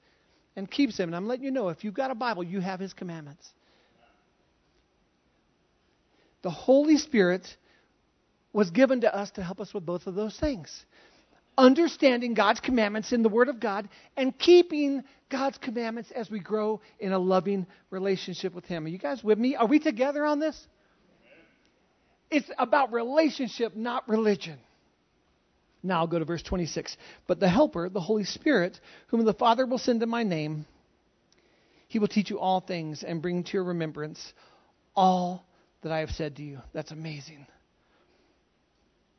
and 0.57 0.71
keeps 0.71 0.97
them, 0.97 1.11
and 1.11 1.17
I'm 1.17 1.27
letting 1.29 1.45
you 1.45 1.51
know, 1.51 1.69
if 1.69 1.85
you've 1.85 1.93
got 1.95 2.11
a 2.11 2.15
Bible, 2.15 2.43
you 2.43 2.61
have 2.61 2.81
His 2.81 2.95
commandments. 2.95 3.53
The 6.43 6.51
Holy 6.51 6.97
Spirit 6.99 7.57
was 8.53 8.71
given 8.71 9.03
to 9.03 9.15
us 9.15 9.31
to 9.33 9.43
help 9.43 9.61
us 9.61 9.75
with 9.75 9.85
both 9.85 10.07
of 10.07 10.15
those 10.15 10.39
things 10.39 10.85
understanding 11.59 12.35
God's 12.35 12.61
commandments 12.61 13.13
in 13.13 13.23
the 13.23 13.29
Word 13.29 13.49
of 13.49 13.61
God 13.61 13.89
and 14.17 14.37
keeping 14.39 15.03
God's 15.31 15.59
commandments 15.59 16.11
as 16.11 16.31
we 16.31 16.39
grow 16.39 16.81
in 17.01 17.13
a 17.13 17.19
loving 17.19 17.67
relationship 17.91 18.55
with 18.55 18.65
Him. 18.67 18.85
Are 18.85 18.89
you 18.89 18.99
guys 18.99 19.25
with 19.25 19.39
me? 19.39 19.57
Are 19.57 19.67
we 19.67 19.79
together 19.79 20.25
on 20.25 20.39
this? 20.39 20.67
It's 22.31 22.51
about 22.59 22.93
relationship, 22.93 23.77
not 23.77 24.09
religion. 24.09 24.59
Now 25.83 26.01
I'll 26.01 26.07
go 26.07 26.19
to 26.19 26.25
verse 26.25 26.43
26. 26.43 26.97
But 27.27 27.39
the 27.39 27.49
Helper, 27.49 27.89
the 27.89 28.01
Holy 28.01 28.25
Spirit, 28.25 28.79
whom 29.09 29.25
the 29.25 29.35
Father 29.35 29.65
will 29.65 29.79
send 29.79 30.03
in 30.03 30.09
my 30.09 30.25
name, 30.25 30.67
he 31.89 32.01
will 32.01 32.09
teach 32.09 32.31
you 32.31 32.41
all 32.41 32.61
things 32.61 33.05
and 33.05 33.23
bring 33.23 33.45
to 33.45 33.53
your 33.53 33.65
remembrance 33.65 34.33
all 34.97 35.47
that 35.87 35.93
I 35.93 36.01
have 36.01 36.11
said 36.11 36.35
to 36.37 36.43
you. 36.43 36.59
That's 36.73 36.91
amazing. 36.91 37.47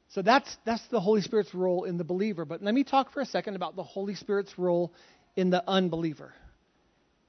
So 0.09 0.21
that's, 0.21 0.57
that's 0.65 0.86
the 0.88 1.00
Holy 1.00 1.21
Spirit's 1.21 1.55
role 1.55 1.86
in 1.86 1.97
the 1.97 2.03
believer. 2.03 2.43
But 2.43 2.62
let 2.62 2.74
me 2.74 2.83
talk 2.83 3.13
for 3.13 3.21
a 3.21 3.25
second 3.25 3.55
about 3.55 3.77
the 3.77 3.83
Holy 3.83 4.15
Spirit's 4.15 4.59
role 4.59 4.93
in 5.38 5.50
the 5.50 5.63
unbeliever. 5.65 6.33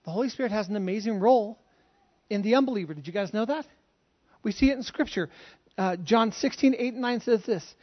The 0.05 0.11
Holy 0.11 0.29
Spirit 0.29 0.51
has 0.51 0.69
an 0.69 0.75
amazing 0.75 1.21
role 1.21 1.57
in 2.29 2.43
the 2.43 2.57
unbeliever. 2.57 2.95
Did 2.95 3.07
you 3.07 3.13
guys 3.13 3.33
know 3.33 3.45
that? 3.45 3.65
We 4.43 4.51
see 4.51 4.71
it 4.71 4.77
in 4.77 4.83
Scripture. 4.83 5.31
Uh, 5.77 5.95
John 5.95 6.33
16, 6.33 6.75
8 6.77 6.93
and 6.95 7.03
9 7.03 7.21
says 7.21 7.45
this. 7.45 7.75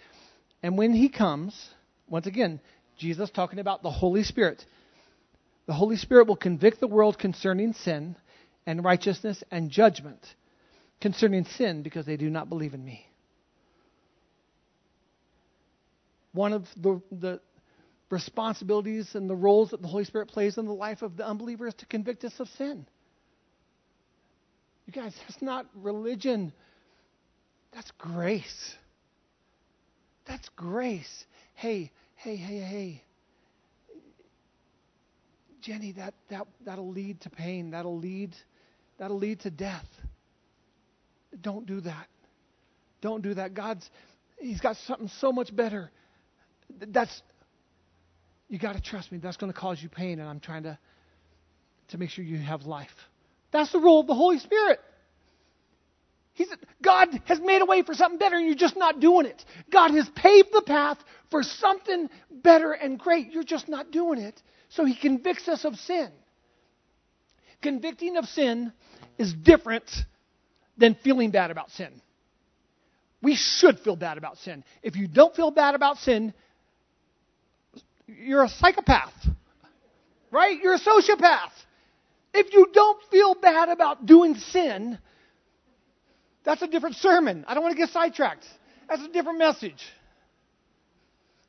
And 0.61 0.77
when 0.77 0.93
he 0.93 1.07
comes, 1.07 1.69
once 2.09 2.27
again, 2.27 2.59
Jesus 2.97 3.29
talking 3.29 3.59
about 3.59 3.81
the 3.81 3.91
Holy 3.91 4.23
Spirit. 4.23 4.65
The 5.67 5.73
Holy 5.73 5.95
Spirit 5.95 6.27
will 6.27 6.35
convict 6.35 6.81
the 6.81 6.87
world 6.87 7.17
concerning 7.17 7.71
sin 7.71 8.17
and 8.65 8.83
righteousness 8.83 9.41
and 9.51 9.71
judgment. 9.71 10.19
Concerning 11.01 11.45
sin, 11.45 11.83
because 11.83 12.05
they 12.05 12.17
do 12.17 12.29
not 12.29 12.49
believe 12.49 12.73
in 12.73 12.83
me. 12.83 13.05
one 16.35 16.53
of 16.53 16.65
the, 16.77 17.01
the 17.11 17.39
responsibilities 18.11 19.15
and 19.15 19.29
the 19.29 19.35
roles 19.35 19.71
that 19.71 19.81
the 19.81 19.87
Holy 19.87 20.03
Spirit 20.03 20.27
plays 20.27 20.57
in 20.57 20.65
the 20.65 20.73
life 20.73 21.01
of 21.01 21.17
the 21.17 21.25
unbeliever 21.25 21.67
is 21.67 21.73
to 21.75 21.85
convict 21.85 22.23
us 22.23 22.33
of 22.39 22.47
sin. 22.57 22.85
You 24.85 24.93
guys, 24.93 25.15
that's 25.21 25.41
not 25.41 25.65
religion. 25.73 26.53
That's 27.73 27.89
grace. 27.97 28.75
That's 30.27 30.47
grace. 30.49 31.25
Hey, 31.55 31.91
hey, 32.15 32.35
hey, 32.35 32.59
hey. 32.59 33.03
Jenny, 35.61 35.93
that, 35.93 36.13
that, 36.29 36.45
that'll 36.63 36.91
lead 36.91 37.21
to 37.21 37.29
pain. 37.31 37.71
That'll 37.71 37.97
lead, 37.97 38.35
that'll 38.99 39.17
lead 39.17 39.39
to 39.41 39.49
death. 39.49 39.87
Don't 41.41 41.65
do 41.65 41.81
that. 41.81 42.07
Don't 43.01 43.21
do 43.21 43.33
that. 43.33 43.53
God's, 43.53 43.89
He's 44.37 44.61
got 44.61 44.77
something 44.77 45.09
so 45.19 45.31
much 45.31 45.55
better 45.55 45.91
that's 46.87 47.21
you 48.47 48.59
got 48.59 48.75
to 48.75 48.81
trust 48.81 49.11
me. 49.11 49.17
That's 49.17 49.37
going 49.37 49.51
to 49.51 49.57
cause 49.57 49.81
you 49.81 49.89
pain, 49.89 50.19
and 50.19 50.29
I'm 50.29 50.39
trying 50.39 50.63
to 50.63 50.77
to 51.89 51.97
make 51.97 52.09
sure 52.09 52.23
you 52.25 52.37
have 52.37 52.63
life. 52.63 52.89
That's 53.51 53.71
the 53.71 53.79
role 53.79 54.01
of 54.01 54.07
the 54.07 54.15
Holy 54.15 54.39
Spirit. 54.39 54.79
He's, 56.33 56.47
God 56.81 57.09
has 57.25 57.39
made 57.39 57.61
a 57.61 57.65
way 57.65 57.83
for 57.83 57.93
something 57.93 58.17
better, 58.17 58.35
and 58.35 58.45
you're 58.45 58.55
just 58.55 58.75
not 58.75 58.99
doing 58.99 59.25
it. 59.25 59.43
God 59.71 59.91
has 59.91 60.09
paved 60.15 60.49
the 60.51 60.63
path 60.65 60.97
for 61.31 61.43
something 61.43 62.09
better 62.29 62.73
and 62.73 62.99
great. 62.99 63.31
You're 63.31 63.43
just 63.43 63.69
not 63.69 63.91
doing 63.91 64.19
it. 64.19 64.41
So 64.69 64.83
He 64.83 64.95
convicts 64.95 65.47
us 65.47 65.63
of 65.63 65.75
sin. 65.75 66.09
Convicting 67.61 68.17
of 68.17 68.25
sin 68.25 68.73
is 69.17 69.33
different 69.33 69.89
than 70.77 70.95
feeling 71.03 71.31
bad 71.31 71.51
about 71.51 71.71
sin. 71.71 72.01
We 73.21 73.35
should 73.35 73.79
feel 73.79 73.95
bad 73.95 74.17
about 74.17 74.37
sin. 74.37 74.63
If 74.83 74.95
you 74.95 75.07
don't 75.07 75.35
feel 75.35 75.51
bad 75.51 75.75
about 75.75 75.97
sin, 75.97 76.33
you're 78.07 78.43
a 78.43 78.49
psychopath, 78.49 79.13
right? 80.31 80.59
You're 80.61 80.75
a 80.75 80.79
sociopath. 80.79 81.51
If 82.33 82.53
you 82.53 82.67
don't 82.73 83.01
feel 83.09 83.35
bad 83.35 83.69
about 83.69 84.05
doing 84.05 84.35
sin, 84.35 84.99
that's 86.43 86.61
a 86.61 86.67
different 86.67 86.97
sermon. 86.97 87.45
I 87.47 87.53
don't 87.53 87.63
want 87.63 87.73
to 87.73 87.77
get 87.77 87.89
sidetracked. 87.89 88.45
That's 88.87 89.01
a 89.01 89.07
different 89.07 89.39
message. 89.39 89.81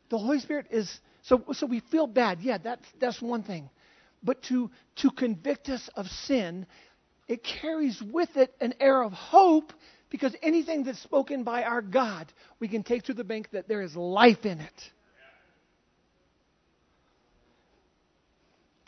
The 0.08 0.18
Holy 0.18 0.38
Spirit 0.38 0.66
is 0.70 1.00
so 1.22 1.42
so 1.52 1.66
we 1.66 1.80
feel 1.80 2.06
bad. 2.06 2.38
Yeah, 2.40 2.58
that's 2.58 2.86
that's 3.00 3.20
one 3.20 3.42
thing. 3.42 3.68
But 4.22 4.42
to 4.44 4.70
to 4.96 5.10
convict 5.10 5.68
us 5.68 5.90
of 5.94 6.06
sin, 6.06 6.66
it 7.28 7.42
carries 7.42 8.00
with 8.12 8.36
it 8.36 8.54
an 8.60 8.74
air 8.80 9.02
of 9.02 9.12
hope 9.12 9.72
because 10.10 10.34
anything 10.42 10.84
that's 10.84 11.00
spoken 11.00 11.42
by 11.42 11.64
our 11.64 11.82
God, 11.82 12.32
we 12.60 12.68
can 12.68 12.82
take 12.82 13.04
to 13.04 13.14
the 13.14 13.24
bank 13.24 13.48
that 13.52 13.68
there 13.68 13.82
is 13.82 13.96
life 13.96 14.44
in 14.44 14.60
it. 14.60 14.90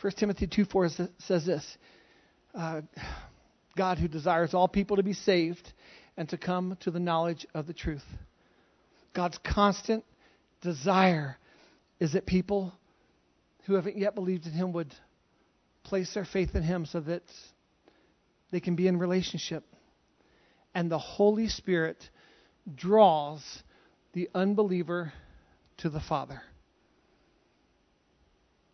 1 0.01 0.13
Timothy 0.13 0.47
2 0.47 0.65
4 0.65 0.89
says 1.19 1.45
this 1.45 1.77
uh, 2.55 2.81
God 3.75 3.97
who 3.97 4.07
desires 4.07 4.53
all 4.53 4.67
people 4.67 4.95
to 4.95 5.03
be 5.03 5.13
saved 5.13 5.73
and 6.15 6.29
to 6.29 6.37
come 6.37 6.77
to 6.81 6.91
the 6.91 6.99
knowledge 6.99 7.45
of 7.53 7.67
the 7.67 7.73
truth. 7.73 8.03
God's 9.13 9.37
constant 9.43 10.05
desire 10.61 11.37
is 11.99 12.13
that 12.13 12.25
people 12.25 12.73
who 13.65 13.73
haven't 13.73 13.97
yet 13.97 14.15
believed 14.15 14.45
in 14.45 14.53
Him 14.53 14.71
would 14.73 14.93
place 15.83 16.13
their 16.13 16.25
faith 16.25 16.55
in 16.55 16.63
Him 16.63 16.85
so 16.85 17.01
that 17.01 17.23
they 18.51 18.59
can 18.59 18.75
be 18.75 18.87
in 18.87 18.97
relationship. 18.97 19.63
And 20.73 20.91
the 20.91 20.99
Holy 20.99 21.47
Spirit 21.47 21.97
draws 22.75 23.41
the 24.13 24.29
unbeliever 24.33 25.13
to 25.77 25.89
the 25.89 25.99
Father. 25.99 26.41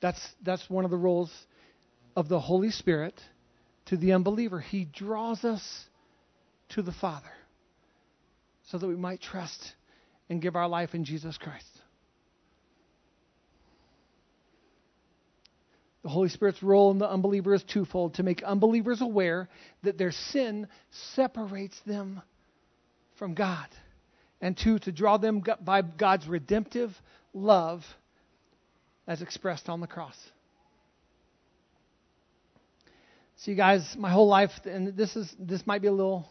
That's, 0.01 0.20
that's 0.44 0.70
one 0.70 0.86
of 0.86 0.91
the 0.91 0.98
roles 0.98 1.32
of 2.15 2.27
the 2.27 2.39
Holy 2.39 2.72
Spirit 2.72 3.20
to 3.86 3.98
the 3.98 4.13
unbeliever. 4.13 4.60
He 4.60 4.86
draws 4.86 5.44
us 5.44 5.86
to 6.70 6.82
the 6.82 6.91
Father 6.91 7.32
so 8.67 8.77
that 8.77 8.88
we 8.88 8.96
might 8.96 9.22
trust 9.22 9.74
and 10.29 10.41
give 10.41 10.55
our 10.55 10.67
life 10.67 10.94
in 10.94 11.05
Jesus 11.05 11.38
Christ. 11.38 11.75
The 16.06 16.12
Holy 16.12 16.30
Spirit's 16.30 16.62
role 16.62 16.92
in 16.92 17.00
the 17.00 17.10
unbeliever 17.10 17.56
is 17.56 17.64
twofold 17.64 18.14
to 18.14 18.24
make 18.24 18.44
unbelievers 18.44 19.02
aware 19.02 19.50
that 19.82 19.98
their 19.98 20.12
sin 20.12 20.68
separates 21.16 21.80
them 21.88 22.22
from 23.18 23.34
God, 23.34 23.66
and 24.40 24.56
two, 24.56 24.78
to 24.78 24.92
draw 24.92 25.18
them 25.18 25.44
by 25.62 25.82
God's 25.82 26.28
redemptive 26.28 26.92
love 27.34 27.84
as 29.08 29.24
expressed 29.24 29.68
on 29.68 29.80
the 29.82 29.88
cross. 29.88 30.16
See, 33.38 33.56
guys, 33.56 33.96
my 33.98 34.12
whole 34.12 34.28
life, 34.28 34.52
and 34.64 34.96
this 34.96 35.16
is 35.16 35.36
this 35.40 35.66
might 35.66 35.82
be 35.82 35.88
a 35.88 35.92
little 35.92 36.28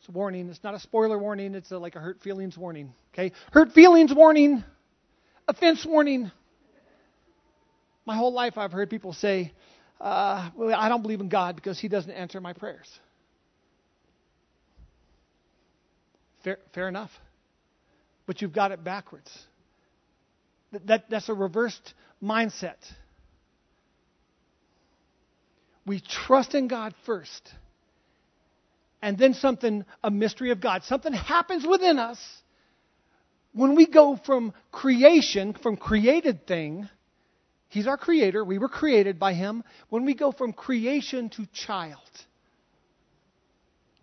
it's 0.00 0.10
a 0.10 0.12
warning. 0.12 0.50
It's 0.50 0.62
not 0.62 0.74
a 0.74 0.80
spoiler 0.80 1.18
warning. 1.18 1.54
It's 1.54 1.70
a, 1.70 1.78
like 1.78 1.96
a 1.96 2.00
hurt 2.00 2.20
feelings 2.20 2.58
warning. 2.58 2.92
Okay, 3.14 3.32
hurt 3.50 3.72
feelings 3.72 4.12
warning, 4.14 4.62
offense 5.48 5.86
warning. 5.86 6.30
My 8.06 8.16
whole 8.16 8.32
life, 8.32 8.56
I've 8.56 8.72
heard 8.72 8.88
people 8.88 9.12
say, 9.12 9.52
uh, 10.00 10.50
"Well, 10.54 10.74
I 10.74 10.88
don't 10.88 11.02
believe 11.02 11.20
in 11.20 11.28
God 11.28 11.56
because 11.56 11.78
He 11.78 11.88
doesn't 11.88 12.10
answer 12.10 12.40
my 12.40 12.52
prayers." 12.52 12.88
Fair, 16.44 16.58
fair 16.72 16.88
enough, 16.88 17.10
but 18.24 18.40
you've 18.40 18.52
got 18.52 18.70
it 18.70 18.84
backwards. 18.84 19.36
That, 20.70 20.86
that, 20.86 21.10
that's 21.10 21.28
a 21.28 21.34
reversed 21.34 21.94
mindset. 22.22 22.76
We 25.84 26.00
trust 26.00 26.54
in 26.54 26.68
God 26.68 26.94
first, 27.04 27.52
and 29.02 29.18
then 29.18 29.34
something, 29.34 29.84
a 30.04 30.10
mystery 30.10 30.52
of 30.52 30.60
God, 30.60 30.84
something 30.84 31.12
happens 31.12 31.66
within 31.66 31.98
us 31.98 32.18
when 33.52 33.74
we 33.74 33.86
go 33.86 34.16
from 34.24 34.52
creation, 34.70 35.54
from 35.54 35.76
created 35.76 36.46
thing 36.46 36.88
He's 37.68 37.86
our 37.86 37.96
creator. 37.96 38.44
We 38.44 38.58
were 38.58 38.68
created 38.68 39.18
by 39.18 39.34
Him. 39.34 39.64
When 39.88 40.04
we 40.04 40.14
go 40.14 40.32
from 40.32 40.52
creation 40.52 41.30
to 41.30 41.46
child, 41.46 41.98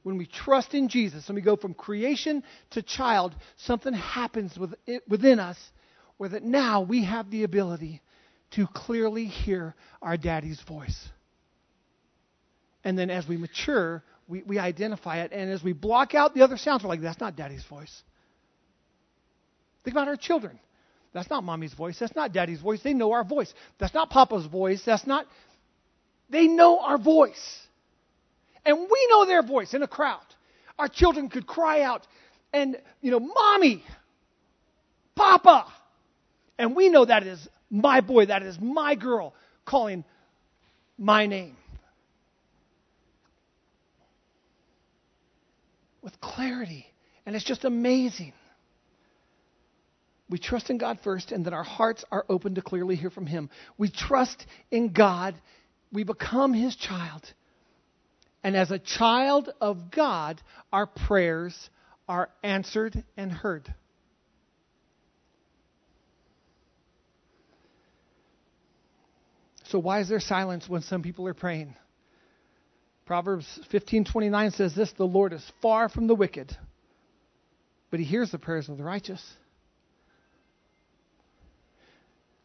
when 0.03 0.17
we 0.17 0.25
trust 0.25 0.73
in 0.73 0.89
Jesus 0.89 1.27
and 1.27 1.35
we 1.35 1.41
go 1.41 1.55
from 1.55 1.73
creation 1.73 2.43
to 2.71 2.81
child, 2.81 3.33
something 3.57 3.93
happens 3.93 4.57
within 5.07 5.39
us 5.39 5.57
where 6.17 6.29
that 6.29 6.43
now 6.43 6.81
we 6.81 7.05
have 7.05 7.31
the 7.31 7.43
ability 7.43 8.01
to 8.51 8.67
clearly 8.67 9.25
hear 9.25 9.75
our 10.01 10.17
daddy's 10.17 10.61
voice. 10.61 11.09
And 12.83 12.97
then 12.97 13.09
as 13.09 13.27
we 13.27 13.37
mature, 13.37 14.03
we, 14.27 14.43
we 14.43 14.59
identify 14.59 15.21
it. 15.21 15.31
And 15.31 15.49
as 15.49 15.63
we 15.63 15.73
block 15.73 16.13
out 16.13 16.35
the 16.35 16.43
other 16.43 16.57
sounds, 16.57 16.83
we're 16.83 16.89
like, 16.89 17.01
that's 17.01 17.19
not 17.19 17.35
daddy's 17.35 17.63
voice. 17.63 18.03
Think 19.83 19.95
about 19.95 20.07
our 20.07 20.17
children. 20.17 20.59
That's 21.13 21.29
not 21.29 21.43
mommy's 21.43 21.73
voice. 21.73 21.99
That's 21.99 22.15
not 22.15 22.33
daddy's 22.33 22.59
voice. 22.59 22.81
They 22.81 22.93
know 22.93 23.11
our 23.11 23.23
voice. 23.23 23.53
That's 23.77 23.93
not 23.93 24.09
papa's 24.09 24.47
voice. 24.47 24.83
That's 24.83 25.05
not. 25.05 25.27
They 26.29 26.47
know 26.47 26.79
our 26.79 26.97
voice. 26.97 27.59
And 28.65 28.77
we 28.79 29.07
know 29.09 29.25
their 29.25 29.43
voice 29.43 29.73
in 29.73 29.83
a 29.83 29.87
crowd. 29.87 30.25
Our 30.79 30.87
children 30.87 31.29
could 31.29 31.45
cry 31.45 31.81
out 31.81 32.07
and, 32.51 32.77
you 33.01 33.11
know, 33.11 33.19
mommy, 33.19 33.83
papa. 35.15 35.67
And 36.57 36.75
we 36.75 36.89
know 36.89 37.05
that 37.05 37.23
is 37.23 37.47
my 37.69 38.01
boy, 38.01 38.27
that 38.27 38.41
is 38.41 38.57
my 38.59 38.95
girl 38.95 39.33
calling 39.65 40.03
my 40.97 41.25
name. 41.27 41.57
With 46.01 46.19
clarity. 46.19 46.87
And 47.25 47.35
it's 47.35 47.45
just 47.45 47.65
amazing. 47.65 48.33
We 50.33 50.39
trust 50.39 50.71
in 50.71 50.79
God 50.79 50.97
first, 51.03 51.31
and 51.31 51.45
then 51.45 51.53
our 51.53 51.63
hearts 51.63 52.03
are 52.11 52.25
open 52.27 52.55
to 52.55 52.63
clearly 52.63 52.95
hear 52.95 53.11
from 53.11 53.27
Him. 53.27 53.51
We 53.77 53.91
trust 53.91 54.47
in 54.71 54.91
God. 54.91 55.35
We 55.91 56.03
become 56.03 56.55
His 56.55 56.75
child. 56.75 57.21
And 58.43 58.57
as 58.57 58.71
a 58.71 58.79
child 58.79 59.51
of 59.61 59.91
God, 59.91 60.41
our 60.71 60.87
prayers 60.87 61.69
are 62.09 62.31
answered 62.41 63.03
and 63.15 63.31
heard. 63.31 63.71
So 69.65 69.77
why 69.77 69.99
is 69.99 70.09
there 70.09 70.19
silence 70.19 70.67
when 70.67 70.81
some 70.81 71.03
people 71.03 71.27
are 71.27 71.35
praying? 71.35 71.75
Proverbs 73.05 73.59
15:29 73.71 74.49
says 74.53 74.73
this, 74.73 74.91
"The 74.93 75.05
Lord 75.05 75.31
is 75.31 75.47
far 75.61 75.89
from 75.89 76.07
the 76.07 76.15
wicked, 76.15 76.57
but 77.91 77.99
he 77.99 78.05
hears 78.07 78.31
the 78.31 78.39
prayers 78.39 78.67
of 78.67 78.79
the 78.79 78.83
righteous." 78.83 79.37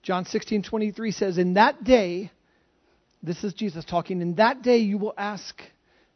John 0.09 0.25
16, 0.25 0.63
23 0.63 1.11
says, 1.11 1.37
In 1.37 1.53
that 1.53 1.85
day, 1.85 2.31
this 3.23 3.45
is 3.45 3.53
Jesus 3.53 3.85
talking, 3.85 4.23
in 4.23 4.37
that 4.37 4.63
day 4.63 4.79
you 4.79 4.97
will 4.97 5.13
ask 5.19 5.61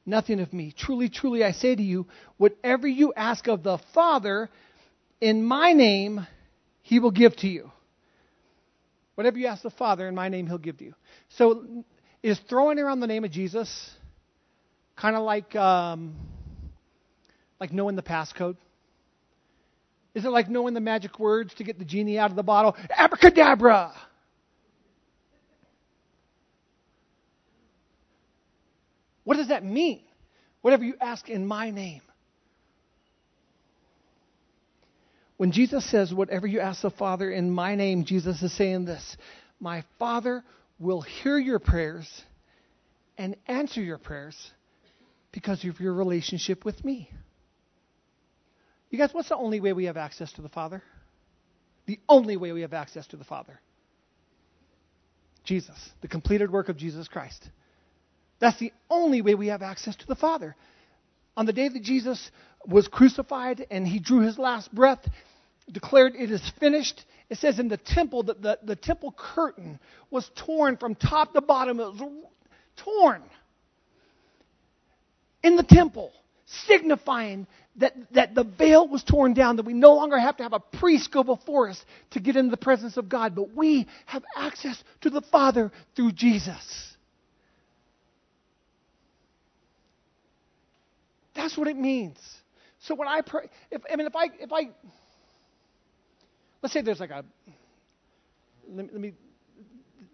nothing 0.06 0.40
of 0.40 0.50
me. 0.54 0.72
Truly, 0.74 1.10
truly, 1.10 1.44
I 1.44 1.52
say 1.52 1.76
to 1.76 1.82
you, 1.82 2.06
whatever 2.38 2.88
you 2.88 3.12
ask 3.14 3.48
of 3.48 3.62
the 3.62 3.76
Father 3.92 4.48
in 5.20 5.44
my 5.44 5.74
name, 5.74 6.26
he 6.80 7.00
will 7.00 7.10
give 7.10 7.36
to 7.36 7.46
you. 7.46 7.70
Whatever 9.14 9.36
you 9.36 9.46
ask 9.46 9.62
the 9.62 9.68
Father 9.68 10.08
in 10.08 10.14
my 10.14 10.30
name, 10.30 10.46
he'll 10.46 10.56
give 10.56 10.78
to 10.78 10.84
you. 10.84 10.94
So, 11.36 11.66
is 12.22 12.40
throwing 12.48 12.78
around 12.78 13.00
the 13.00 13.06
name 13.06 13.24
of 13.24 13.30
Jesus 13.30 13.90
kind 14.96 15.16
of 15.16 15.22
like 15.22 15.54
um, 15.54 16.14
like 17.60 17.74
knowing 17.74 17.96
the 17.96 18.02
passcode? 18.02 18.56
Is 20.14 20.24
it 20.24 20.28
like 20.30 20.48
knowing 20.48 20.74
the 20.74 20.80
magic 20.80 21.18
words 21.18 21.54
to 21.54 21.64
get 21.64 21.78
the 21.78 21.84
genie 21.84 22.18
out 22.18 22.30
of 22.30 22.36
the 22.36 22.42
bottle? 22.42 22.76
Abracadabra! 22.96 23.92
What 29.24 29.36
does 29.36 29.48
that 29.48 29.64
mean? 29.64 30.02
Whatever 30.60 30.84
you 30.84 30.94
ask 31.00 31.28
in 31.28 31.46
my 31.46 31.70
name. 31.70 32.02
When 35.36 35.52
Jesus 35.52 35.88
says, 35.90 36.12
Whatever 36.12 36.46
you 36.46 36.60
ask 36.60 36.82
the 36.82 36.90
Father 36.90 37.30
in 37.30 37.50
my 37.50 37.74
name, 37.74 38.04
Jesus 38.04 38.42
is 38.42 38.52
saying 38.56 38.84
this 38.84 39.16
My 39.60 39.84
Father 39.98 40.44
will 40.78 41.00
hear 41.00 41.38
your 41.38 41.58
prayers 41.58 42.08
and 43.18 43.36
answer 43.46 43.80
your 43.80 43.98
prayers 43.98 44.36
because 45.32 45.64
of 45.64 45.80
your 45.80 45.94
relationship 45.94 46.64
with 46.64 46.84
me. 46.84 47.10
You 48.92 48.98
guys, 48.98 49.12
what's 49.12 49.30
the 49.30 49.36
only 49.36 49.58
way 49.58 49.72
we 49.72 49.86
have 49.86 49.96
access 49.96 50.30
to 50.34 50.42
the 50.42 50.50
Father? 50.50 50.82
The 51.86 51.98
only 52.10 52.36
way 52.36 52.52
we 52.52 52.60
have 52.60 52.74
access 52.74 53.06
to 53.08 53.16
the 53.16 53.24
Father. 53.24 53.58
Jesus, 55.44 55.90
the 56.02 56.08
completed 56.08 56.52
work 56.52 56.68
of 56.68 56.76
Jesus 56.76 57.08
Christ. 57.08 57.48
That's 58.38 58.58
the 58.58 58.70
only 58.90 59.22
way 59.22 59.34
we 59.34 59.46
have 59.46 59.62
access 59.62 59.96
to 59.96 60.06
the 60.06 60.14
Father. 60.14 60.54
On 61.38 61.46
the 61.46 61.54
day 61.54 61.68
that 61.68 61.82
Jesus 61.82 62.30
was 62.66 62.86
crucified 62.86 63.66
and 63.70 63.88
he 63.88 63.98
drew 63.98 64.20
his 64.20 64.38
last 64.38 64.72
breath, 64.74 65.00
declared 65.70 66.14
it 66.14 66.30
is 66.30 66.42
finished, 66.60 67.02
it 67.30 67.38
says 67.38 67.58
in 67.58 67.68
the 67.68 67.78
temple 67.78 68.24
that 68.24 68.42
the, 68.42 68.58
the 68.62 68.76
temple 68.76 69.14
curtain 69.16 69.80
was 70.10 70.30
torn 70.36 70.76
from 70.76 70.96
top 70.96 71.32
to 71.32 71.40
bottom. 71.40 71.80
It 71.80 71.94
was 71.94 72.26
torn 72.76 73.22
in 75.42 75.56
the 75.56 75.62
temple, 75.62 76.12
signifying 76.44 77.46
that, 77.76 77.94
that 78.12 78.34
the 78.34 78.44
veil 78.44 78.86
was 78.86 79.02
torn 79.02 79.34
down, 79.34 79.56
that 79.56 79.64
we 79.64 79.72
no 79.72 79.94
longer 79.94 80.18
have 80.18 80.36
to 80.36 80.42
have 80.42 80.52
a 80.52 80.60
priest 80.60 81.10
go 81.10 81.24
before 81.24 81.70
us 81.70 81.84
to 82.10 82.20
get 82.20 82.36
into 82.36 82.50
the 82.50 82.56
presence 82.56 82.96
of 82.96 83.08
God, 83.08 83.34
but 83.34 83.54
we 83.54 83.86
have 84.06 84.22
access 84.36 84.82
to 85.00 85.10
the 85.10 85.22
Father 85.22 85.72
through 85.96 86.12
Jesus. 86.12 86.92
That's 91.34 91.56
what 91.56 91.66
it 91.66 91.76
means. 91.76 92.18
So 92.80 92.94
when 92.94 93.08
I 93.08 93.22
pray, 93.22 93.48
if 93.70 93.82
I 93.90 93.96
mean, 93.96 94.06
if 94.06 94.16
I, 94.16 94.24
if 94.38 94.52
I, 94.52 94.70
let's 96.62 96.72
say 96.72 96.82
there's 96.82 97.00
like 97.00 97.10
a, 97.10 97.24
let 98.68 98.86
me, 98.86 98.90
let 98.92 99.00
me 99.00 99.12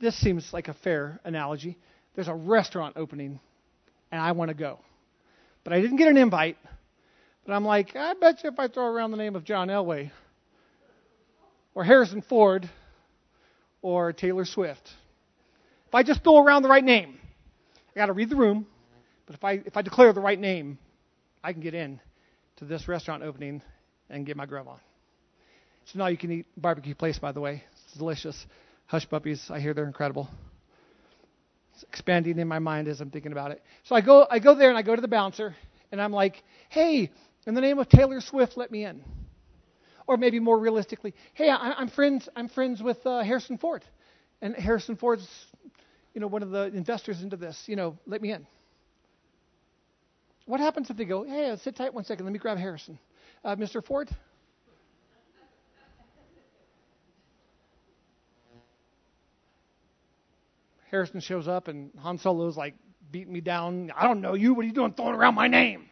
this 0.00 0.16
seems 0.16 0.52
like 0.52 0.68
a 0.68 0.74
fair 0.74 1.18
analogy. 1.24 1.76
There's 2.14 2.28
a 2.28 2.34
restaurant 2.34 2.96
opening, 2.96 3.40
and 4.12 4.20
I 4.20 4.32
want 4.32 4.50
to 4.50 4.54
go, 4.54 4.78
but 5.64 5.72
I 5.72 5.80
didn't 5.80 5.96
get 5.96 6.08
an 6.08 6.16
invite. 6.16 6.56
But 7.48 7.54
I'm 7.54 7.64
like, 7.64 7.96
I 7.96 8.12
bet 8.12 8.44
you 8.44 8.50
if 8.50 8.58
I 8.58 8.68
throw 8.68 8.84
around 8.84 9.10
the 9.10 9.16
name 9.16 9.34
of 9.34 9.42
John 9.42 9.68
Elway, 9.68 10.10
or 11.74 11.82
Harrison 11.82 12.20
Ford, 12.20 12.68
or 13.80 14.12
Taylor 14.12 14.44
Swift, 14.44 14.86
if 15.86 15.94
I 15.94 16.02
just 16.02 16.22
throw 16.22 16.44
around 16.44 16.60
the 16.60 16.68
right 16.68 16.84
name, 16.84 17.18
I 17.96 18.00
got 18.00 18.06
to 18.06 18.12
read 18.12 18.28
the 18.28 18.36
room. 18.36 18.66
But 19.24 19.36
if 19.36 19.44
I 19.44 19.52
if 19.64 19.78
I 19.78 19.80
declare 19.80 20.12
the 20.12 20.20
right 20.20 20.38
name, 20.38 20.76
I 21.42 21.54
can 21.54 21.62
get 21.62 21.72
in 21.72 22.00
to 22.58 22.66
this 22.66 22.86
restaurant 22.86 23.22
opening 23.22 23.62
and 24.10 24.26
get 24.26 24.36
my 24.36 24.44
grub 24.44 24.68
on. 24.68 24.80
So 25.86 26.00
now 26.00 26.08
you 26.08 26.18
can 26.18 26.30
eat 26.30 26.46
barbecue 26.54 26.94
place, 26.94 27.18
by 27.18 27.32
the 27.32 27.40
way. 27.40 27.64
It's 27.86 27.96
delicious. 27.96 28.46
Hush 28.88 29.08
puppies, 29.08 29.46
I 29.48 29.58
hear 29.58 29.72
they're 29.72 29.86
incredible. 29.86 30.28
It's 31.72 31.84
expanding 31.84 32.38
in 32.38 32.46
my 32.46 32.58
mind 32.58 32.88
as 32.88 33.00
I'm 33.00 33.10
thinking 33.10 33.32
about 33.32 33.52
it. 33.52 33.62
So 33.84 33.94
I 33.94 34.02
go, 34.02 34.26
I 34.30 34.38
go 34.38 34.54
there 34.54 34.68
and 34.68 34.76
I 34.76 34.82
go 34.82 34.94
to 34.94 35.00
the 35.00 35.08
bouncer 35.08 35.56
and 35.90 36.02
I'm 36.02 36.12
like, 36.12 36.42
hey, 36.68 37.10
in 37.48 37.54
the 37.54 37.62
name 37.62 37.78
of 37.78 37.88
Taylor 37.88 38.20
Swift, 38.20 38.58
let 38.58 38.70
me 38.70 38.84
in. 38.84 39.02
Or 40.06 40.18
maybe 40.18 40.38
more 40.38 40.58
realistically, 40.58 41.14
hey, 41.32 41.48
I, 41.48 41.80
am 41.80 41.88
friends, 41.88 42.28
I'm 42.36 42.48
friends 42.48 42.82
with 42.82 43.04
uh, 43.06 43.22
Harrison 43.22 43.56
Ford, 43.56 43.82
and 44.42 44.54
Harrison 44.54 44.96
Ford's, 44.96 45.26
you 46.12 46.20
know, 46.20 46.26
one 46.26 46.42
of 46.42 46.50
the 46.50 46.64
investors 46.64 47.22
into 47.22 47.38
this. 47.38 47.64
You 47.66 47.76
know, 47.76 47.98
let 48.06 48.20
me 48.20 48.32
in. 48.32 48.46
What 50.44 50.60
happens 50.60 50.90
if 50.90 50.98
they 50.98 51.06
go, 51.06 51.24
hey, 51.24 51.56
sit 51.62 51.74
tight 51.74 51.94
one 51.94 52.04
second, 52.04 52.26
let 52.26 52.32
me 52.32 52.38
grab 52.38 52.58
Harrison, 52.58 52.98
uh, 53.42 53.56
Mr. 53.56 53.82
Ford? 53.82 54.10
Harrison 60.90 61.20
shows 61.20 61.48
up 61.48 61.68
and 61.68 61.90
Han 61.98 62.18
Solo's 62.18 62.58
like 62.58 62.74
beating 63.10 63.32
me 63.32 63.40
down. 63.40 63.90
I 63.96 64.06
don't 64.06 64.20
know 64.20 64.34
you. 64.34 64.52
What 64.52 64.64
are 64.64 64.68
you 64.68 64.74
doing 64.74 64.92
throwing 64.92 65.14
around 65.14 65.34
my 65.34 65.48
name? 65.48 65.88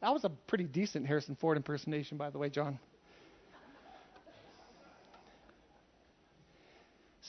That 0.00 0.12
was 0.12 0.24
a 0.24 0.28
pretty 0.28 0.64
decent 0.64 1.06
Harrison 1.06 1.36
Ford 1.36 1.56
impersonation, 1.56 2.16
by 2.16 2.30
the 2.30 2.38
way, 2.38 2.50
John. 2.50 2.78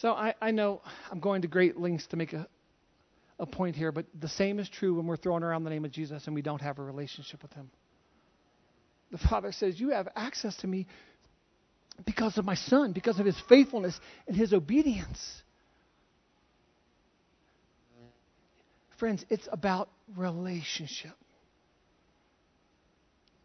So 0.01 0.11
I, 0.11 0.35
I 0.39 0.51
know 0.51 0.81
I'm 1.11 1.19
going 1.19 1.41
to 1.41 1.47
great 1.47 1.79
lengths 1.79 2.05
to 2.07 2.17
make 2.17 2.33
a, 2.33 2.47
a 3.39 3.47
point 3.47 3.75
here, 3.75 3.91
but 3.91 4.05
the 4.19 4.27
same 4.27 4.59
is 4.59 4.69
true 4.69 4.95
when 4.95 5.07
we're 5.07 5.17
throwing 5.17 5.41
around 5.41 5.63
the 5.63 5.71
name 5.71 5.85
of 5.85 5.91
Jesus 5.91 6.27
and 6.27 6.35
we 6.35 6.43
don't 6.43 6.61
have 6.61 6.77
a 6.77 6.83
relationship 6.83 7.41
with 7.41 7.51
Him. 7.53 7.71
The 9.11 9.17
Father 9.17 9.51
says, 9.51 9.79
You 9.79 9.89
have 9.89 10.07
access 10.15 10.55
to 10.57 10.67
me 10.67 10.85
because 12.05 12.37
of 12.37 12.45
my 12.45 12.53
Son, 12.53 12.91
because 12.91 13.19
of 13.19 13.25
His 13.25 13.37
faithfulness 13.49 13.99
and 14.27 14.35
His 14.35 14.53
obedience. 14.53 15.41
Friends, 18.99 19.25
it's 19.29 19.47
about 19.51 19.89
relationship. 20.15 21.15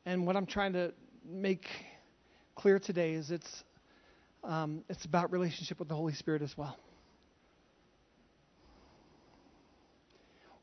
And 0.05 0.27
what 0.27 0.37
I'm 0.37 0.47
trying 0.47 0.73
to 0.73 0.93
make 1.25 1.67
clear 2.57 2.79
today 2.79 3.13
is 3.13 3.31
it's, 3.31 3.65
um, 4.43 4.83
it's 4.89 5.05
about 5.05 5.31
relationship 5.31 5.79
with 5.79 5.89
the 5.89 5.95
Holy 5.95 6.15
Spirit 6.15 6.43
as 6.43 6.57
well. 6.57 6.77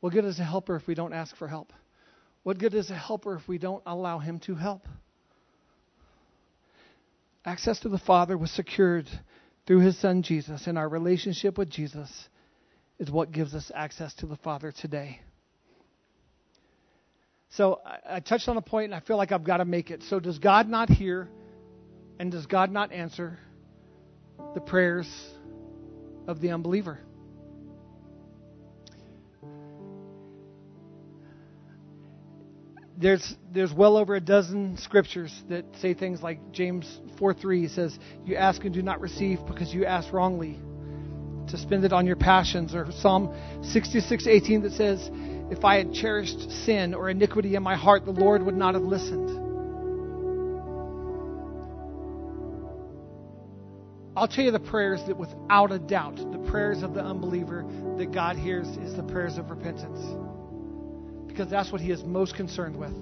What 0.00 0.12
good 0.12 0.24
is 0.24 0.38
a 0.40 0.44
helper 0.44 0.76
if 0.76 0.86
we 0.86 0.94
don't 0.94 1.12
ask 1.12 1.36
for 1.36 1.48
help? 1.48 1.72
What 2.42 2.58
good 2.58 2.74
is 2.74 2.90
a 2.90 2.94
helper 2.94 3.36
if 3.36 3.46
we 3.48 3.58
don't 3.58 3.82
allow 3.86 4.18
him 4.18 4.40
to 4.40 4.54
help? 4.54 4.86
Access 7.44 7.80
to 7.80 7.88
the 7.88 7.98
Father 7.98 8.36
was 8.36 8.50
secured 8.50 9.06
through 9.66 9.80
his 9.80 9.98
Son 9.98 10.22
Jesus, 10.22 10.66
and 10.66 10.76
our 10.76 10.88
relationship 10.88 11.56
with 11.56 11.70
Jesus 11.70 12.28
is 12.98 13.10
what 13.10 13.32
gives 13.32 13.54
us 13.54 13.70
access 13.74 14.14
to 14.14 14.26
the 14.26 14.36
Father 14.36 14.72
today. 14.72 15.20
So 17.50 17.80
I, 17.84 18.16
I 18.16 18.20
touched 18.20 18.48
on 18.48 18.56
a 18.56 18.62
point, 18.62 18.86
and 18.86 18.94
I 18.94 19.00
feel 19.00 19.16
like 19.16 19.32
I've 19.32 19.44
got 19.44 19.58
to 19.58 19.64
make 19.64 19.90
it. 19.90 20.02
So, 20.04 20.20
does 20.20 20.38
God 20.38 20.68
not 20.68 20.88
hear 20.88 21.28
and 22.18 22.30
does 22.30 22.46
God 22.46 22.70
not 22.70 22.92
answer 22.92 23.38
the 24.54 24.60
prayers 24.60 25.08
of 26.26 26.40
the 26.40 26.50
unbeliever? 26.50 27.00
there's 33.00 33.34
there's 33.50 33.72
well 33.72 33.96
over 33.96 34.14
a 34.14 34.20
dozen 34.20 34.76
scriptures 34.76 35.34
that 35.48 35.64
say 35.80 35.94
things 35.94 36.22
like 36.22 36.52
James 36.52 37.00
4:3 37.18 37.68
says, 37.68 37.98
"You 38.26 38.36
ask 38.36 38.62
and 38.64 38.74
do 38.74 38.82
not 38.82 39.00
receive 39.00 39.44
because 39.46 39.74
you 39.74 39.86
ask 39.86 40.12
wrongly." 40.12 40.60
to 41.48 41.58
spend 41.58 41.84
it 41.84 41.92
on 41.92 42.06
your 42.06 42.14
passions, 42.14 42.76
or 42.76 42.92
Psalm 42.92 43.28
66:18 43.62 44.62
that 44.62 44.72
says, 44.72 45.10
"If 45.50 45.64
I 45.64 45.76
had 45.76 45.92
cherished 45.92 46.50
sin 46.64 46.94
or 46.94 47.10
iniquity 47.10 47.56
in 47.56 47.62
my 47.62 47.76
heart, 47.76 48.04
the 48.04 48.12
Lord 48.12 48.42
would 48.44 48.56
not 48.56 48.74
have 48.74 48.84
listened." 48.84 49.28
I'll 54.16 54.28
tell 54.28 54.44
you 54.44 54.50
the 54.50 54.60
prayers 54.60 55.02
that, 55.06 55.16
without 55.16 55.72
a 55.72 55.78
doubt, 55.78 56.16
the 56.16 56.38
prayers 56.50 56.82
of 56.82 56.94
the 56.94 57.02
unbeliever 57.02 57.64
that 57.96 58.12
God 58.12 58.36
hears 58.36 58.68
is 58.68 58.94
the 58.94 59.02
prayers 59.02 59.38
of 59.38 59.50
repentance. 59.50 60.00
Because 61.26 61.48
that's 61.48 61.72
what 61.72 61.80
He 61.80 61.90
is 61.90 62.04
most 62.04 62.34
concerned 62.34 62.76
with. 62.76 62.92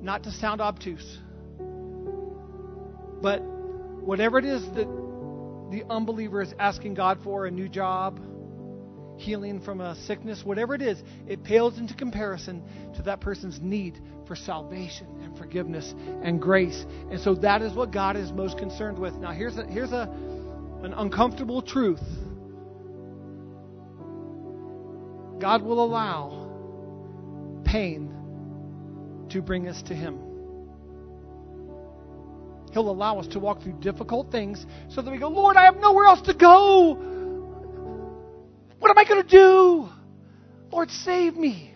Not 0.00 0.22
to 0.22 0.30
sound 0.30 0.60
obtuse, 0.60 1.18
but 3.20 3.42
whatever 3.42 4.38
it 4.38 4.44
is 4.44 4.64
that 4.70 4.88
the 5.70 5.84
unbeliever 5.90 6.40
is 6.40 6.54
asking 6.58 6.94
God 6.94 7.18
for 7.24 7.46
a 7.46 7.50
new 7.50 7.68
job, 7.68 8.20
healing 9.16 9.60
from 9.60 9.80
a 9.80 9.94
sickness, 9.94 10.44
whatever 10.44 10.74
it 10.74 10.82
is, 10.82 11.02
it 11.26 11.42
pales 11.42 11.78
into 11.78 11.94
comparison 11.94 12.62
to 12.96 13.02
that 13.02 13.20
person's 13.20 13.60
need 13.60 14.00
for 14.26 14.36
salvation 14.36 15.06
and 15.22 15.36
forgiveness 15.38 15.94
and 16.22 16.40
grace. 16.40 16.84
And 17.10 17.20
so 17.20 17.34
that 17.36 17.62
is 17.62 17.72
what 17.72 17.90
God 17.90 18.16
is 18.16 18.32
most 18.32 18.58
concerned 18.58 18.98
with. 18.98 19.14
Now 19.14 19.32
here's 19.32 19.56
a, 19.56 19.64
here's 19.64 19.92
a 19.92 20.08
an 20.82 20.92
uncomfortable 20.92 21.62
truth. 21.62 22.02
God 25.38 25.62
will 25.62 25.84
allow 25.84 26.44
pain 27.64 28.14
to 29.30 29.42
bring 29.42 29.68
us 29.68 29.82
to 29.82 29.94
him. 29.94 30.18
He'll 32.72 32.90
allow 32.90 33.18
us 33.18 33.26
to 33.28 33.38
walk 33.38 33.62
through 33.62 33.80
difficult 33.80 34.30
things 34.30 34.64
so 34.90 35.02
that 35.02 35.10
we 35.10 35.18
go, 35.18 35.28
Lord, 35.28 35.56
I 35.56 35.64
have 35.64 35.76
nowhere 35.76 36.04
else 36.04 36.20
to 36.22 36.34
go. 36.34 37.15
What 38.78 38.90
am 38.90 38.98
I 38.98 39.04
going 39.04 39.22
to 39.22 39.28
do? 39.28 39.88
Lord, 40.70 40.90
save 40.90 41.36
me. 41.36 41.72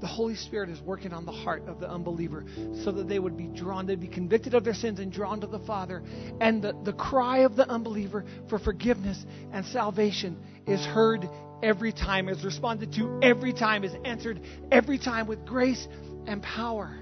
The 0.00 0.08
Holy 0.08 0.34
Spirit 0.34 0.68
is 0.68 0.80
working 0.80 1.12
on 1.12 1.24
the 1.24 1.32
heart 1.32 1.62
of 1.68 1.78
the 1.78 1.88
unbeliever 1.88 2.44
so 2.82 2.90
that 2.90 3.08
they 3.08 3.20
would 3.20 3.36
be 3.36 3.46
drawn, 3.46 3.86
they'd 3.86 4.00
be 4.00 4.08
convicted 4.08 4.52
of 4.52 4.64
their 4.64 4.74
sins 4.74 4.98
and 4.98 5.12
drawn 5.12 5.40
to 5.42 5.46
the 5.46 5.60
Father. 5.60 6.02
And 6.40 6.60
the, 6.60 6.76
the 6.82 6.92
cry 6.92 7.38
of 7.38 7.54
the 7.54 7.68
unbeliever 7.68 8.24
for 8.48 8.58
forgiveness 8.58 9.24
and 9.52 9.64
salvation 9.64 10.36
is 10.66 10.80
heard 10.80 11.28
every 11.62 11.92
time, 11.92 12.28
is 12.28 12.44
responded 12.44 12.92
to 12.94 13.20
every 13.22 13.52
time, 13.52 13.84
is 13.84 13.94
answered 14.04 14.40
every 14.72 14.98
time 14.98 15.28
with 15.28 15.46
grace 15.46 15.86
and 16.26 16.42
power. 16.42 17.01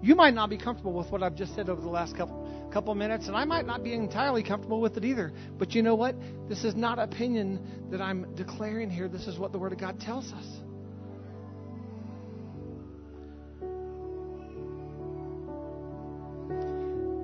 You 0.00 0.14
might 0.14 0.34
not 0.34 0.48
be 0.48 0.58
comfortable 0.58 0.92
with 0.92 1.10
what 1.10 1.22
I've 1.22 1.34
just 1.34 1.54
said 1.54 1.68
over 1.68 1.80
the 1.80 1.88
last 1.88 2.16
couple 2.16 2.48
couple 2.72 2.94
minutes, 2.94 3.28
and 3.28 3.36
I 3.36 3.44
might 3.44 3.66
not 3.66 3.82
be 3.82 3.94
entirely 3.94 4.42
comfortable 4.42 4.80
with 4.80 4.96
it 4.96 5.04
either. 5.04 5.32
But 5.58 5.74
you 5.74 5.82
know 5.82 5.94
what? 5.94 6.14
This 6.48 6.64
is 6.64 6.74
not 6.74 6.98
opinion 6.98 7.88
that 7.90 8.00
I'm 8.00 8.34
declaring 8.34 8.90
here. 8.90 9.08
This 9.08 9.26
is 9.26 9.38
what 9.38 9.52
the 9.52 9.58
Word 9.58 9.72
of 9.72 9.78
God 9.78 10.00
tells 10.00 10.30
us. 10.32 10.44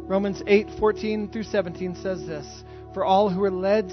Romans 0.07 0.43
8, 0.47 0.69
14 0.79 1.31
through 1.31 1.45
17 1.45 1.97
says 1.97 2.27
this 2.27 2.47
For 2.93 3.05
all 3.05 3.31
who 3.31 3.43
are 3.45 3.51
led 3.51 3.93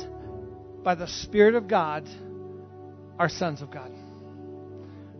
by 0.83 0.95
the 0.95 1.07
Spirit 1.07 1.55
of 1.55 1.67
God 1.67 2.07
are 3.17 3.29
sons 3.29 3.61
of 3.61 3.71
God. 3.71 3.91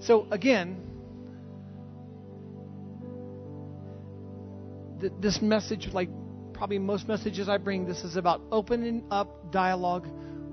So, 0.00 0.26
again, 0.30 0.90
this 5.20 5.40
message, 5.42 5.88
like 5.92 6.08
probably 6.54 6.78
most 6.78 7.06
messages 7.06 7.48
I 7.48 7.58
bring, 7.58 7.86
this 7.86 8.02
is 8.04 8.16
about 8.16 8.42
opening 8.50 9.04
up 9.10 9.52
dialogue 9.52 10.08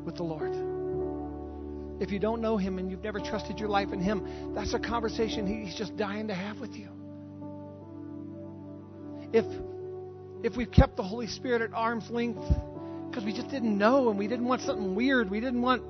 with 0.05 0.15
the 0.15 0.23
Lord. 0.23 0.53
If 2.01 2.12
you 2.12 2.19
don't 2.19 2.41
know 2.41 2.57
Him 2.57 2.77
and 2.77 2.91
you've 2.91 3.03
never 3.03 3.19
trusted 3.19 3.60
your 3.60 3.69
life 3.69 3.91
in 3.91 3.99
Him, 3.99 4.53
that's 4.53 4.73
a 4.73 4.79
conversation 4.79 5.47
He's 5.47 5.75
just 5.75 5.95
dying 5.97 6.27
to 6.27 6.33
have 6.33 6.60
with 6.60 6.75
you. 6.75 6.89
If 9.33 9.45
if 10.43 10.55
we've 10.55 10.71
kept 10.71 10.95
the 10.95 11.03
Holy 11.03 11.27
Spirit 11.27 11.62
at 11.62 11.73
arm's 11.73 12.10
length 12.10 12.43
because 13.10 13.25
we 13.25 13.33
just 13.33 13.49
didn't 13.49 13.77
know 13.77 14.10
and 14.10 14.19
we 14.19 14.27
didn't 14.27 14.45
want 14.45 14.62
something 14.62 14.93
weird, 14.93 15.31
we 15.31 15.39
didn't 15.39 15.62
want 15.62 15.83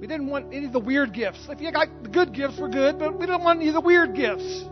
we 0.00 0.06
didn't 0.06 0.28
want 0.28 0.46
any 0.54 0.64
of 0.64 0.72
the 0.72 0.80
weird 0.80 1.12
gifts. 1.12 1.46
If 1.50 1.60
you 1.60 1.70
got 1.70 1.88
the 2.02 2.08
good 2.08 2.32
gifts, 2.32 2.58
we're 2.58 2.70
good, 2.70 2.98
but 2.98 3.18
we 3.18 3.26
don't 3.26 3.44
want 3.44 3.60
any 3.60 3.68
of 3.68 3.74
the 3.74 3.82
weird 3.82 4.14
gifts, 4.14 4.64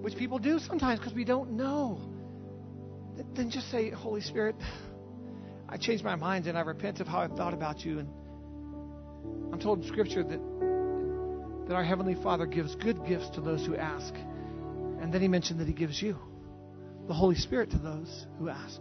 which 0.00 0.16
people 0.16 0.38
do 0.38 0.60
sometimes 0.60 1.00
because 1.00 1.12
we 1.12 1.24
don't 1.24 1.52
know. 1.52 2.00
Then 3.34 3.50
just 3.50 3.68
say, 3.70 3.90
Holy 3.90 4.20
Spirit, 4.20 4.54
I 5.68 5.76
changed 5.76 6.04
my 6.04 6.14
mind 6.14 6.46
and 6.46 6.56
I 6.56 6.60
repent 6.60 7.00
of 7.00 7.08
how 7.08 7.18
I 7.18 7.26
thought 7.26 7.52
about 7.52 7.84
you 7.84 7.98
and 7.98 8.08
I'm 9.52 9.58
told 9.58 9.82
in 9.82 9.88
Scripture 9.88 10.22
that, 10.22 10.40
that 11.68 11.74
our 11.74 11.84
Heavenly 11.84 12.14
Father 12.22 12.46
gives 12.46 12.76
good 12.76 13.04
gifts 13.04 13.28
to 13.30 13.40
those 13.40 13.66
who 13.66 13.74
ask. 13.74 14.14
And 15.00 15.12
then 15.12 15.20
He 15.20 15.28
mentioned 15.28 15.58
that 15.58 15.66
He 15.66 15.74
gives 15.74 16.00
you, 16.00 16.16
the 17.08 17.14
Holy 17.14 17.34
Spirit, 17.34 17.70
to 17.72 17.78
those 17.78 18.26
who 18.38 18.48
ask. 18.48 18.80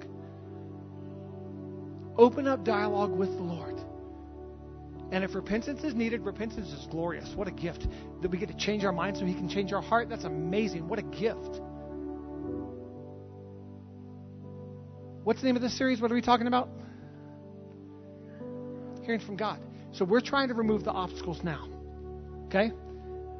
Open 2.15 2.47
up 2.47 2.63
dialogue 2.63 3.11
with 3.11 3.29
the 3.29 3.43
Lord. 3.43 3.78
And 5.11 5.23
if 5.23 5.33
repentance 5.33 5.83
is 5.83 5.95
needed, 5.95 6.21
repentance 6.21 6.69
is 6.71 6.87
glorious. 6.91 7.31
What 7.35 7.47
a 7.47 7.51
gift 7.51 7.87
that 8.21 8.29
we 8.29 8.37
get 8.37 8.49
to 8.49 8.57
change 8.57 8.85
our 8.85 8.91
mind 8.91 9.17
so 9.17 9.25
He 9.25 9.33
can 9.33 9.49
change 9.49 9.73
our 9.73 9.81
heart. 9.81 10.07
That's 10.09 10.23
amazing. 10.23 10.87
What 10.87 10.99
a 10.99 11.03
gift. 11.03 11.61
What's 15.23 15.41
the 15.41 15.47
name 15.47 15.55
of 15.55 15.61
this 15.61 15.77
series? 15.77 15.99
What 16.01 16.11
are 16.11 16.15
we 16.15 16.21
talking 16.21 16.47
about? 16.47 16.69
Hearing 19.03 19.19
from 19.19 19.35
God. 19.35 19.59
So 19.93 20.05
we're 20.05 20.21
trying 20.21 20.49
to 20.49 20.53
remove 20.53 20.83
the 20.83 20.91
obstacles 20.91 21.43
now. 21.43 21.67
Okay? 22.45 22.71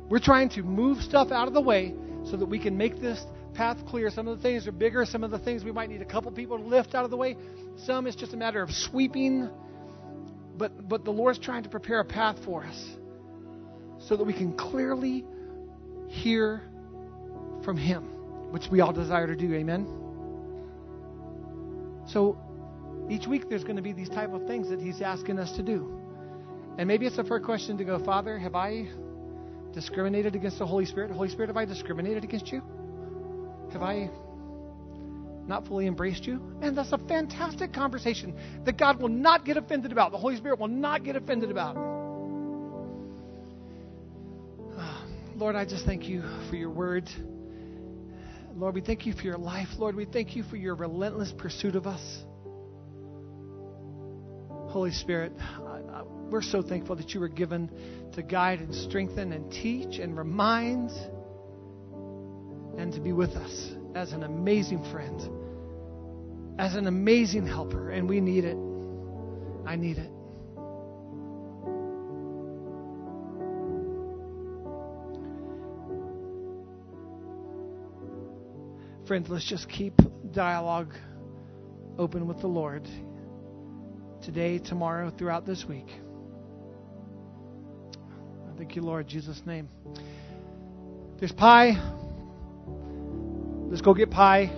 We're 0.10 0.20
trying 0.20 0.50
to 0.50 0.64
move 0.64 1.02
stuff 1.04 1.32
out 1.32 1.48
of 1.48 1.54
the 1.54 1.62
way 1.62 1.94
so 2.26 2.36
that 2.38 2.46
we 2.46 2.60
can 2.60 2.78
make 2.78 3.00
this 3.00 3.24
path 3.54 3.78
clear. 3.88 4.10
Some 4.10 4.28
of 4.28 4.38
the 4.38 4.42
things 4.42 4.68
are 4.68 4.72
bigger, 4.72 5.06
some 5.06 5.24
of 5.24 5.32
the 5.32 5.40
things 5.40 5.64
we 5.64 5.72
might 5.72 5.90
need 5.90 6.02
a 6.02 6.06
couple 6.06 6.32
people 6.32 6.58
to 6.58 6.64
lift 6.64 6.96
out 6.96 7.06
of 7.06 7.12
the 7.12 7.18
way. 7.18 7.38
Some 7.86 8.08
it's 8.08 8.16
just 8.16 8.34
a 8.34 8.38
matter 8.38 8.62
of 8.62 8.72
sweeping. 8.72 9.50
But 10.60 10.90
but 10.90 11.06
the 11.06 11.12
Lord's 11.12 11.40
trying 11.40 11.64
to 11.64 11.70
prepare 11.70 12.02
a 12.02 12.06
path 12.06 12.38
for 12.44 12.64
us 12.66 12.80
so 13.98 14.18
that 14.18 14.24
we 14.26 14.34
can 14.34 14.52
clearly 14.54 15.26
hear 16.08 16.62
from 17.64 17.78
him, 17.78 18.04
which 18.52 18.68
we 18.70 18.82
all 18.82 18.92
desire 18.92 19.28
to 19.28 19.36
do. 19.36 19.54
Amen. 19.54 19.88
So 22.08 22.38
each 23.10 23.26
week 23.26 23.50
there's 23.50 23.64
going 23.64 23.78
to 23.78 23.82
be 23.82 23.94
these 23.94 24.10
type 24.10 24.34
of 24.34 24.46
things 24.48 24.70
that 24.70 24.82
he's 24.82 25.02
asking 25.02 25.40
us 25.40 25.52
to 25.54 25.64
do. 25.64 25.98
And 26.78 26.88
maybe 26.88 27.06
it's 27.06 27.18
a 27.18 27.24
fair 27.24 27.40
question 27.40 27.78
to 27.78 27.86
go, 27.86 27.98
Father, 28.04 28.38
have 28.38 28.56
I 28.56 28.88
discriminated 29.74 30.36
against 30.36 30.60
the 30.60 30.66
Holy 30.66 30.86
Spirit? 30.86 31.12
Holy 31.12 31.30
Spirit, 31.30 31.48
have 31.48 31.58
I 31.58 31.66
discriminated 31.66 32.24
against 32.24 32.52
you? 32.52 32.62
Have 33.72 33.84
I 33.84 34.10
not 35.50 35.68
fully 35.68 35.88
embraced 35.88 36.26
you? 36.26 36.42
And 36.62 36.78
that's 36.78 36.94
a 36.94 36.98
fantastic 36.98 37.74
conversation 37.74 38.34
that 38.64 38.78
God 38.78 39.02
will 39.02 39.10
not 39.10 39.44
get 39.44 39.58
offended 39.58 39.92
about. 39.92 40.12
The 40.12 40.18
Holy 40.18 40.38
Spirit 40.38 40.60
will 40.60 40.70
not 40.70 41.04
get 41.04 41.18
offended 41.18 41.52
about. 41.52 41.76
Lord, 45.36 45.56
I 45.56 45.66
just 45.66 45.86
thank 45.86 46.08
you 46.08 46.24
for 46.50 46.56
your 46.56 46.70
word. 46.70 47.10
Lord, 48.56 48.76
we 48.76 48.82
thank 48.82 49.06
you 49.06 49.14
for 49.14 49.24
your 49.24 49.38
life. 49.38 49.68
Lord, 49.78 49.96
we 49.96 50.06
thank 50.06 50.36
you 50.36 50.44
for 50.44 50.56
your 50.56 50.76
relentless 50.76 51.34
pursuit 51.38 51.76
of 51.76 51.88
us. 51.88 52.24
Holy 54.70 54.92
Spirit, 54.92 55.34
we're 56.30 56.44
so 56.44 56.62
thankful 56.62 56.96
that 56.98 57.14
you 57.14 57.20
were 57.20 57.28
given 57.28 57.72
to 58.14 58.22
guide 58.22 58.60
and 58.60 58.76
strengthen 58.76 59.32
and 59.32 59.52
teach 59.52 59.98
and 59.98 60.16
remind 60.16 60.92
to 62.94 63.00
be 63.00 63.12
with 63.12 63.32
us 63.32 63.72
as 63.96 64.12
an 64.14 64.24
amazing 64.24 64.84
friend, 64.92 65.20
as 66.60 66.76
an 66.76 66.88
amazing 66.88 67.48
helper. 67.48 67.92
And 67.92 68.08
we 68.08 68.22
need 68.22 68.46
it. 68.46 68.58
I 69.66 69.76
need 69.76 69.98
it. 69.98 70.12
Friends, 79.08 79.28
let's 79.28 79.50
just 79.50 79.68
keep 79.68 79.94
dialogue 80.32 80.94
open 81.98 82.28
with 82.28 82.40
the 82.42 82.48
Lord 82.48 82.88
today, 84.22 84.60
tomorrow, 84.60 85.10
throughout 85.10 85.48
this 85.48 85.66
week. 85.68 85.88
I 88.48 88.58
thank 88.58 88.76
you, 88.76 88.84
Lord, 88.84 89.08
Jesus' 89.08 89.42
name. 89.46 89.68
There's 91.20 91.32
pie. 91.32 91.99
Let's 93.70 93.82
go 93.82 93.94
get 93.94 94.10
pie. 94.10 94.52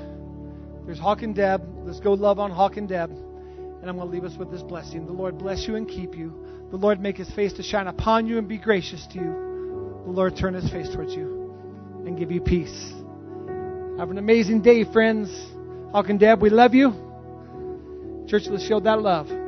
There's 0.86 0.98
Hawk 0.98 1.22
and 1.22 1.36
Deb. 1.36 1.62
Let's 1.86 2.00
go 2.00 2.14
love 2.14 2.40
on 2.40 2.50
Hawk 2.50 2.78
and 2.78 2.88
Deb. 2.88 3.12
And 3.12 3.90
I'm 3.90 3.98
going 3.98 4.08
to 4.08 4.14
leave 4.14 4.24
us 4.24 4.38
with 4.38 4.50
this 4.50 4.64
blessing. 4.64 5.06
The 5.06 5.12
Lord 5.12 5.38
bless 5.38 5.68
you 5.68 5.76
and 5.76 5.88
keep 5.88 6.16
you. 6.16 6.34
The 6.72 6.78
Lord 6.78 7.02
make 7.02 7.18
his 7.18 7.30
face 7.32 7.52
to 7.54 7.64
shine 7.64 7.88
upon 7.88 8.26
you 8.26 8.38
and 8.38 8.48
be 8.48 8.58
gracious 8.58 9.06
to 9.08 9.20
you. 9.20 10.04
The 10.06 10.12
Lord 10.12 10.38
turn 10.38 10.54
his 10.54 10.70
face 10.72 10.88
towards 10.88 11.14
you 11.14 11.54
and 12.06 12.18
give 12.18 12.32
you 12.32 12.40
peace. 12.40 12.94
Have 13.98 14.10
an 14.10 14.18
amazing 14.18 14.62
day, 14.62 14.86
friends. 14.86 15.30
Hawk 15.92 16.10
and 16.10 16.20
Deb, 16.20 16.42
we 16.42 16.50
love 16.50 16.74
you. 16.74 16.92
Church, 18.28 18.44
let's 18.50 18.66
show 18.66 18.80
that 18.80 19.02
love. 19.02 19.41